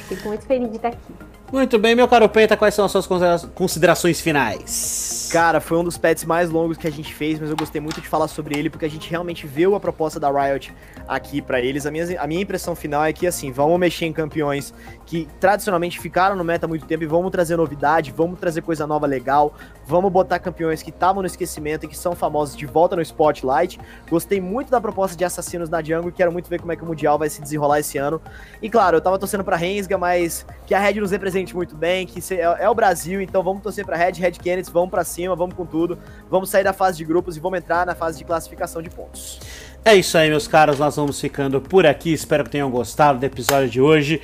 [0.10, 1.25] Fico muito feliz de estar aqui.
[1.52, 3.08] Muito bem, meu caro Penta, quais são as suas
[3.54, 5.30] considerações finais?
[5.32, 8.02] Cara, foi um dos pets mais longos que a gente fez, mas eu gostei muito
[8.02, 10.74] de falar sobre ele porque a gente realmente viu a proposta da Riot
[11.08, 11.86] aqui para eles.
[11.86, 14.74] A minha, a minha impressão final é que, assim, vamos mexer em campeões
[15.06, 18.88] que tradicionalmente ficaram no meta há muito tempo e vamos trazer novidade, vamos trazer coisa
[18.88, 19.54] nova legal,
[19.86, 23.80] vamos botar campeões que estavam no esquecimento e que são famosos de volta no Spotlight.
[24.10, 26.84] Gostei muito da proposta de assassinos na jungle e quero muito ver como é que
[26.84, 28.22] o Mundial vai se desenrolar esse ano.
[28.62, 32.06] E claro, eu tava torcendo pra Rensga, mas que a Red nos represente muito bem,
[32.06, 35.36] que é, é o Brasil, então vamos torcer pra Red, Red Kennedy, vamos pra cima,
[35.36, 35.98] vamos com tudo,
[36.30, 39.40] vamos sair da fase de grupos e vamos entrar na fase de classificação de pontos.
[39.84, 40.80] É isso aí, meus caros.
[40.80, 42.12] Nós vamos ficando por aqui.
[42.12, 44.20] Espero que tenham gostado do episódio de hoje.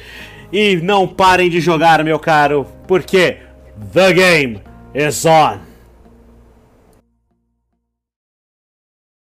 [0.51, 3.38] E não parem de jogar, meu caro, porque
[3.93, 5.70] The Game is On!